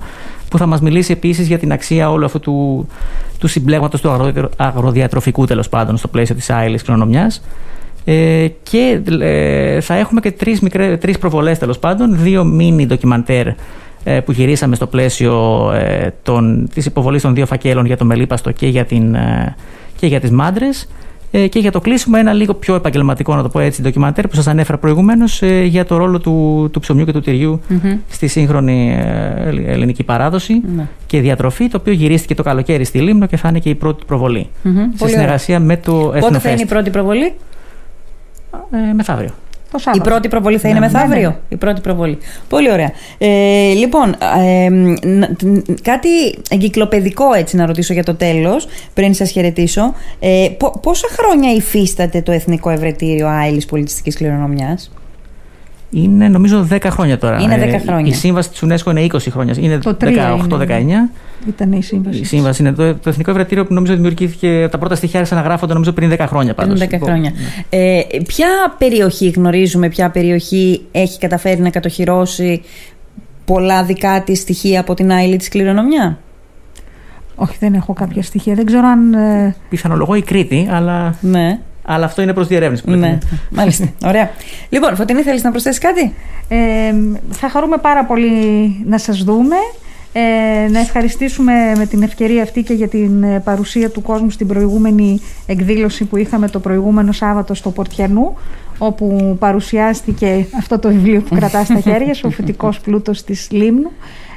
που 0.48 0.58
θα 0.58 0.66
μας 0.66 0.80
μιλήσει 0.80 1.12
επίσης 1.12 1.46
για 1.46 1.58
την 1.58 1.72
αξία 1.72 2.10
όλου 2.10 2.24
αυτού 2.24 2.40
του, 2.40 2.88
του 3.38 3.48
συμπλέγματος 3.48 4.00
του 4.00 4.32
αγροδιατροφικού 4.56 5.46
τέλος 5.46 5.68
πάντων 5.68 5.96
στο 5.96 6.08
πλαίσιο 6.08 6.34
της 6.34 6.50
άειλης 6.50 6.82
κληρονομιάς. 6.82 7.42
Ε, 8.04 8.46
και 8.62 9.00
ε, 9.20 9.80
θα 9.80 9.94
έχουμε 9.94 10.20
και 10.20 10.30
τρεις, 10.30 10.60
μικρές, 10.60 10.98
τρεις 10.98 11.18
προβολές 11.18 11.58
τέλος 11.58 11.78
πάντων, 11.78 12.22
δύο 12.22 12.44
μίνι 12.44 12.86
ντοκιμαντέρ 12.86 13.46
ε, 14.04 14.20
που 14.20 14.32
γυρίσαμε 14.32 14.74
στο 14.74 14.86
πλαίσιο 14.86 15.70
ε, 15.74 16.14
των, 16.22 16.68
της 16.74 16.86
υποβολής 16.86 17.22
των 17.22 17.34
δύο 17.34 17.46
φακέλων 17.46 17.86
για 17.86 17.96
το 17.96 18.04
Μελίπαστο 18.04 18.50
και 18.50 18.66
για, 18.66 18.84
την, 18.84 19.14
ε, 19.14 19.54
και 19.96 20.06
για 20.06 20.20
τις 20.20 20.30
μάντρες. 20.30 20.88
Και 21.48 21.58
για 21.58 21.70
το 21.70 21.80
κλείσιμο 21.80 22.16
ένα 22.18 22.32
λίγο 22.32 22.54
πιο 22.54 22.74
επαγγελματικό 22.74 23.34
να 23.34 23.42
το 23.42 23.48
πω 23.48 23.60
έτσι 23.60 23.82
ντοκιμαντέρ 23.82 24.28
που 24.28 24.34
σας 24.34 24.46
ανέφερα 24.46 24.78
προηγουμένως 24.78 25.42
για 25.64 25.84
το 25.84 25.96
ρόλο 25.96 26.20
του, 26.20 26.68
του 26.72 26.80
ψωμιού 26.80 27.04
και 27.04 27.12
του 27.12 27.20
τυριου 27.20 27.60
στη 28.08 28.26
σύγχρονη 28.26 28.98
ελληνική 29.66 30.04
ναι. 30.76 30.88
και 31.06 31.20
διατροφή 31.20 31.68
το 31.68 31.76
οποίο 31.80 31.92
γυρίστηκε 31.92 32.34
το 32.34 32.42
καλοκαίρι 32.42 32.84
στη 32.84 32.98
Λίμνο 32.98 33.26
και 33.26 33.36
θα 33.36 33.48
είναι 33.48 33.58
και 33.58 33.68
η 33.68 33.74
πρώτη 33.74 34.04
προβολή 34.06 34.48
σε 34.94 35.08
συνεργασία 35.08 35.60
με 35.60 35.76
το 35.76 35.92
Εθνοφέστ. 35.92 36.26
Πότε 36.26 36.38
θα 36.38 36.50
είναι 36.50 36.60
η 36.60 36.66
πρώτη 36.66 36.90
προβολή; 36.90 37.32
Ε, 38.72 38.92
μεθαύριο. 38.92 39.30
Η 39.94 40.00
πρώτη 40.00 40.28
προβολή 40.28 40.58
θα 40.58 40.68
είναι 40.68 40.78
ναι, 40.78 40.86
μεθαύριο; 40.86 41.20
Ναι, 41.20 41.26
ναι. 41.26 41.34
Η 41.48 41.56
πρώτη 41.56 41.80
προβολή. 41.80 42.18
Πολύ 42.48 42.72
ωραία. 42.72 42.92
Ε, 43.18 43.72
λοιπόν, 43.72 44.16
ε, 44.44 44.68
κάτι 45.82 46.08
εγκυκλοπαιδικό 46.50 47.32
έτσι 47.32 47.56
να 47.56 47.66
ρωτήσω 47.66 47.92
για 47.92 48.04
το 48.04 48.14
τέλος, 48.14 48.66
πριν 48.94 49.14
σας 49.14 49.30
χαιρετήσω. 49.30 49.94
Ε, 50.20 50.48
πόσα 50.82 51.08
χρόνια 51.10 51.52
υφίσταται 51.52 52.22
το 52.22 52.32
Εθνικό 52.32 52.70
Ευρετήριο 52.70 53.28
Άιλη 53.28 53.64
Πολιτιστικής 53.68 54.16
Κληρονομιάς, 54.16 54.90
είναι 55.90 56.28
νομίζω 56.28 56.66
10 56.70 56.78
χρόνια 56.90 57.18
τώρα. 57.18 57.38
Είναι 57.40 57.56
10 57.56 57.60
ε, 57.60 57.78
χρόνια. 57.78 58.12
Η 58.12 58.14
σύμβαση 58.14 58.50
της 58.50 58.64
UNESCO 58.64 58.90
είναι 58.90 59.06
20 59.12 59.18
χρόνια. 59.30 59.54
Είναι 59.58 59.78
18-19. 59.84 59.88
Ήταν 61.48 61.72
η 61.72 61.82
σύμβαση. 61.82 62.18
Η 62.18 62.24
σύμβαση 62.24 62.62
είναι 62.62 62.72
το, 62.72 62.94
το 62.94 63.08
Εθνικό 63.08 63.30
Ευρωτήριο 63.30 63.66
που 63.66 63.74
νομίζω 63.74 63.94
δημιουργήθηκε. 63.94 64.68
Τα 64.70 64.78
πρώτα 64.78 64.94
στοιχεία 64.94 65.18
άρχισαν 65.18 65.38
να 65.42 65.44
γράφονται 65.44 65.72
νομίζω 65.72 65.92
πριν 65.92 66.12
10 66.12 66.24
χρόνια 66.28 66.54
πάντως. 66.54 66.78
Πριν 66.78 67.00
10 67.00 67.04
χρόνια. 67.04 67.30
Ναι. 67.30 67.78
Ε, 67.78 68.02
ποια 68.26 68.48
περιοχή 68.78 69.28
γνωρίζουμε, 69.28 69.88
ποια 69.88 70.10
περιοχή 70.10 70.82
έχει 70.92 71.18
καταφέρει 71.18 71.60
να 71.60 71.70
κατοχυρώσει 71.70 72.62
πολλά 73.44 73.84
δικά 73.84 74.22
της 74.22 74.38
στοιχεία 74.40 74.80
από 74.80 74.94
την 74.94 75.12
άειλη 75.12 75.36
της 75.36 75.48
κληρονομιά; 75.48 76.18
Όχι, 77.34 77.56
δεν 77.60 77.74
έχω 77.74 77.92
κάποια 77.92 78.22
στοιχεία. 78.22 78.54
Δεν 78.54 78.64
ξέρω 78.64 78.86
αν. 78.86 79.14
Ε, 79.14 79.56
Πιθανολογώ 79.68 80.14
η 80.14 80.22
Κρήτη, 80.22 80.68
αλλά. 80.70 81.14
Ναι. 81.20 81.58
Αλλά 81.92 82.04
αυτό 82.04 82.22
είναι 82.22 82.32
προς 82.32 82.46
διερεύνηση. 82.46 82.82
Που 82.84 82.90
ναι, 82.90 83.18
μάλιστα. 83.50 83.88
Ωραία. 84.10 84.30
Λοιπόν, 84.68 84.96
Φωτεινή, 84.96 85.22
θέλεις 85.22 85.42
να 85.42 85.50
προσθέσεις 85.50 85.80
κάτι; 85.80 86.14
Ε, 86.48 86.56
θα 87.30 87.48
χαρούμε 87.48 87.76
πάρα 87.76 88.04
πολύ 88.04 88.30
να 88.86 88.98
σας 88.98 89.22
δούμε. 89.22 89.56
Ε, 90.12 90.68
να 90.70 90.78
ευχαριστήσουμε 90.78 91.52
με 91.76 91.86
την 91.86 92.02
ευκαιρία 92.02 92.42
αυτή 92.42 92.62
και 92.62 92.72
για 92.72 92.88
την 92.88 93.22
ε, 93.22 93.40
παρουσία 93.40 93.90
του 93.90 94.02
κόσμου 94.02 94.30
στην 94.30 94.46
προηγούμενη 94.46 95.20
εκδήλωση 95.46 96.04
που 96.04 96.16
είχαμε 96.16 96.48
το 96.48 96.60
προηγούμενο 96.60 97.12
Σάββατο 97.12 97.54
στο 97.54 97.70
Πορτιανού 97.70 98.34
όπου 98.78 99.36
παρουσιάστηκε 99.38 100.46
αυτό 100.58 100.78
το 100.78 100.88
βιβλίο 100.88 101.20
που 101.20 101.34
κρατάς 101.34 101.66
στα 101.66 101.80
χέρια 101.90 102.14
σου, 102.14 102.24
ο 102.26 102.30
φυτικός 102.30 102.80
πλούτος 102.80 103.24
της 103.24 103.48
Λίμνου. 103.50 103.90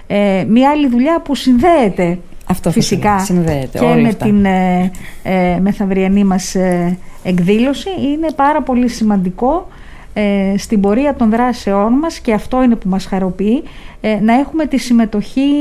Ε, 0.07 0.45
μια 0.47 0.69
άλλη 0.69 0.87
δουλειά 0.87 1.21
που 1.21 1.35
συνδέεται 1.35 2.17
αυτό 2.53 2.71
φυσικά 2.71 3.19
συνδέεται, 3.19 3.79
και 3.79 4.01
με 4.01 4.13
την 4.13 4.45
ε, 4.45 4.91
ε, 5.23 5.59
μεθαυριανή 5.61 6.23
μας 6.23 6.55
ε, 6.55 6.97
εκδήλωση 7.23 7.89
είναι 8.01 8.27
πάρα 8.35 8.61
πολύ 8.61 8.87
σημαντικό 8.87 9.67
ε, 10.13 10.53
στην 10.57 10.81
πορεία 10.81 11.15
των 11.15 11.29
δράσεών 11.29 11.93
μας 11.93 12.19
και 12.19 12.33
αυτό 12.33 12.63
είναι 12.63 12.75
που 12.75 12.89
μας 12.89 13.05
χαροποιεί 13.05 13.63
ε, 14.01 14.19
να 14.21 14.33
έχουμε 14.33 14.65
τη 14.65 14.77
συμμετοχή 14.77 15.51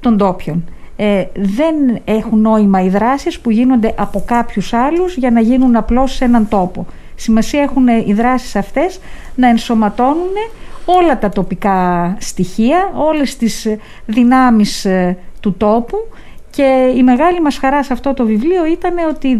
των 0.00 0.16
ντόπιων. 0.16 0.64
Ε, 0.96 1.24
δεν 1.34 1.74
έχουν 2.04 2.40
νόημα 2.40 2.82
οι 2.82 2.88
δράσεις 2.88 3.40
που 3.40 3.50
γίνονται 3.50 3.94
από 3.98 4.22
κάποιους 4.26 4.72
άλλους 4.72 5.16
για 5.16 5.30
να 5.30 5.40
γίνουν 5.40 5.76
απλώς 5.76 6.14
σε 6.14 6.24
έναν 6.24 6.48
τόπο. 6.48 6.86
Σημασία 7.14 7.62
έχουν 7.62 7.88
οι 7.88 8.12
δράσεις 8.12 8.56
αυτές 8.56 9.00
να 9.34 9.48
ενσωματώνουν 9.48 10.34
όλα 10.84 11.18
τα 11.18 11.28
τοπικά 11.28 12.16
στοιχεία, 12.20 12.90
όλες 12.94 13.36
τις 13.36 13.66
δυνάμεις 14.06 14.86
του 15.40 15.54
τόπου 15.56 15.96
και 16.50 16.92
η 16.96 17.02
μεγάλη 17.02 17.40
μας 17.40 17.58
χαρά 17.58 17.82
σε 17.82 17.92
αυτό 17.92 18.14
το 18.14 18.24
βιβλίο 18.24 18.66
ήταν 18.66 18.94
ότι 19.08 19.38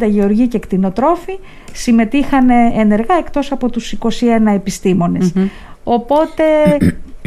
250 0.00 0.08
γεωργοί 0.08 0.48
και 0.48 0.58
κτηνοτρόφοι 0.58 1.38
συμμετείχαν 1.72 2.50
ενεργά 2.76 3.14
εκτός 3.18 3.52
από 3.52 3.70
τους 3.70 3.94
21 3.98 4.08
επιστημονες 4.54 5.32
Οπότε 5.84 6.44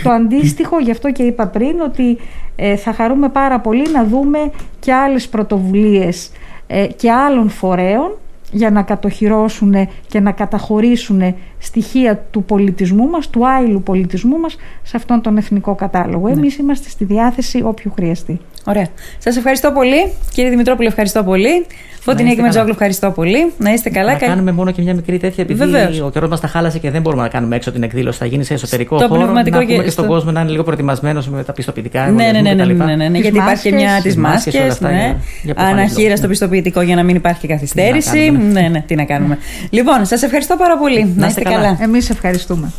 το 0.04 0.10
αντίστοιχο, 0.10 0.80
γι' 0.80 0.92
αυτό 0.92 1.12
και 1.12 1.24
είπα 1.24 1.48
πριν, 1.48 1.80
ότι 1.80 2.18
ε, 2.56 2.76
θα 2.76 2.94
χαρούμε 2.94 3.30
πάρα 3.30 3.60
πολύ 3.60 3.92
να 3.94 4.06
δούμε 4.06 4.52
και 4.80 4.94
άλλες 4.94 5.28
πρωτοβουλίες 5.28 6.32
ε, 6.68 6.88
και 6.88 7.12
άλλων 7.12 7.50
φορέων 7.50 8.18
για 8.52 8.72
να 8.72 8.82
κατοχυρώσουν 8.82 9.74
και 10.08 10.20
να 10.20 10.32
καταχωρήσουν 10.32 11.36
στοιχεία 11.64 12.26
του 12.32 12.44
πολιτισμού 12.44 13.10
μας, 13.10 13.30
του 13.30 13.48
άειλου 13.48 13.84
πολιτισμού 13.84 14.38
μας 14.40 14.56
σε 14.84 14.98
αυτόν 14.98 15.22
τον 15.22 15.38
εθνικό 15.38 15.76
κατάλογο. 15.76 16.28
Ναι. 16.28 16.34
Εμείς 16.34 16.58
είμαστε 16.58 16.90
στη 16.90 17.06
διάθεση 17.06 17.62
όποιου 17.64 17.92
χρειαστεί. 17.96 18.40
Ωραία. 18.66 18.88
Σας 19.18 19.38
ευχαριστώ 19.38 19.72
πολύ. 19.72 20.12
Κύριε 20.34 20.50
Δημητρόπουλο, 20.50 20.88
ευχαριστώ 20.88 21.24
πολύ. 21.24 21.66
Φωτεινή 22.00 22.36
και 22.36 22.42
Μετζόγλου, 22.42 22.70
ευχαριστώ 22.70 23.12
πολύ. 23.12 23.52
Να 23.58 23.74
είστε 23.74 23.90
καλά. 23.90 24.12
Να 24.12 24.18
κάνουμε 24.18 24.52
μόνο 24.52 24.72
και 24.72 24.82
μια 24.82 24.94
μικρή 24.94 25.18
τέτοια, 25.18 25.44
επειδή 25.44 25.66
Βεβαίως. 25.66 26.00
ο 26.00 26.10
καιρός 26.10 26.30
μας 26.30 26.40
τα 26.40 26.48
χάλασε 26.48 26.80
και 26.80 26.92
δεν 26.92 27.02
μπορούμε 27.02 27.22
να 27.22 27.28
κάνουμε 27.28 27.56
έξω 27.56 27.72
την 27.72 27.84
εκδήλωση. 27.84 28.18
Θα 28.18 28.26
γίνει 28.26 28.44
σε 28.44 28.54
εσωτερικό 28.54 28.98
το 28.98 29.08
χώρο. 29.08 29.26
Να 29.26 29.44
πούμε 29.44 29.66
και, 29.66 29.90
στον 29.90 30.08
κόσμο 30.08 30.32
να 30.32 30.42
είναι 30.42 30.50
λίγο 30.50 30.64
προετοιμασμένος 30.64 31.30
με 31.30 31.44
τα 31.44 31.54
πιστοποιητικά. 31.54 32.10
Ναι, 32.10 32.24
ναι, 32.24 32.42
ναι, 32.42 32.54
ναι, 32.54 32.66
ναι, 32.66 32.96
ναι, 32.96 33.10
ναι, 33.10 33.18
γιατί 33.18 33.38
υπάρχει 33.38 33.70
και 33.70 33.76
μια 33.76 34.00
της 34.02 34.18
μάσκες. 34.18 34.82
Ναι. 34.82 35.16
Αναχείρα 35.56 36.16
στο 36.16 36.28
πιστοποιητικό 36.28 36.82
για 36.82 36.96
να 36.96 37.04
μην 37.04 37.16
υπάρχει 37.16 37.48
καθυστέρηση. 37.48 38.32
Ναι, 38.52 38.62
ναι, 38.62 38.84
τι 38.88 38.96
να 38.96 39.04
κάνουμε. 39.04 39.38
Λοιπόν, 39.70 40.06
σας 40.06 40.22
ευχαριστώ 40.22 40.56
πάρα 40.56 40.78
πολύ. 40.78 41.14
Να 41.16 41.28
είστε 41.28 41.42
καλά. 41.42 41.53
Εμείς 41.80 42.10
ευχαριστούμε. 42.10 42.72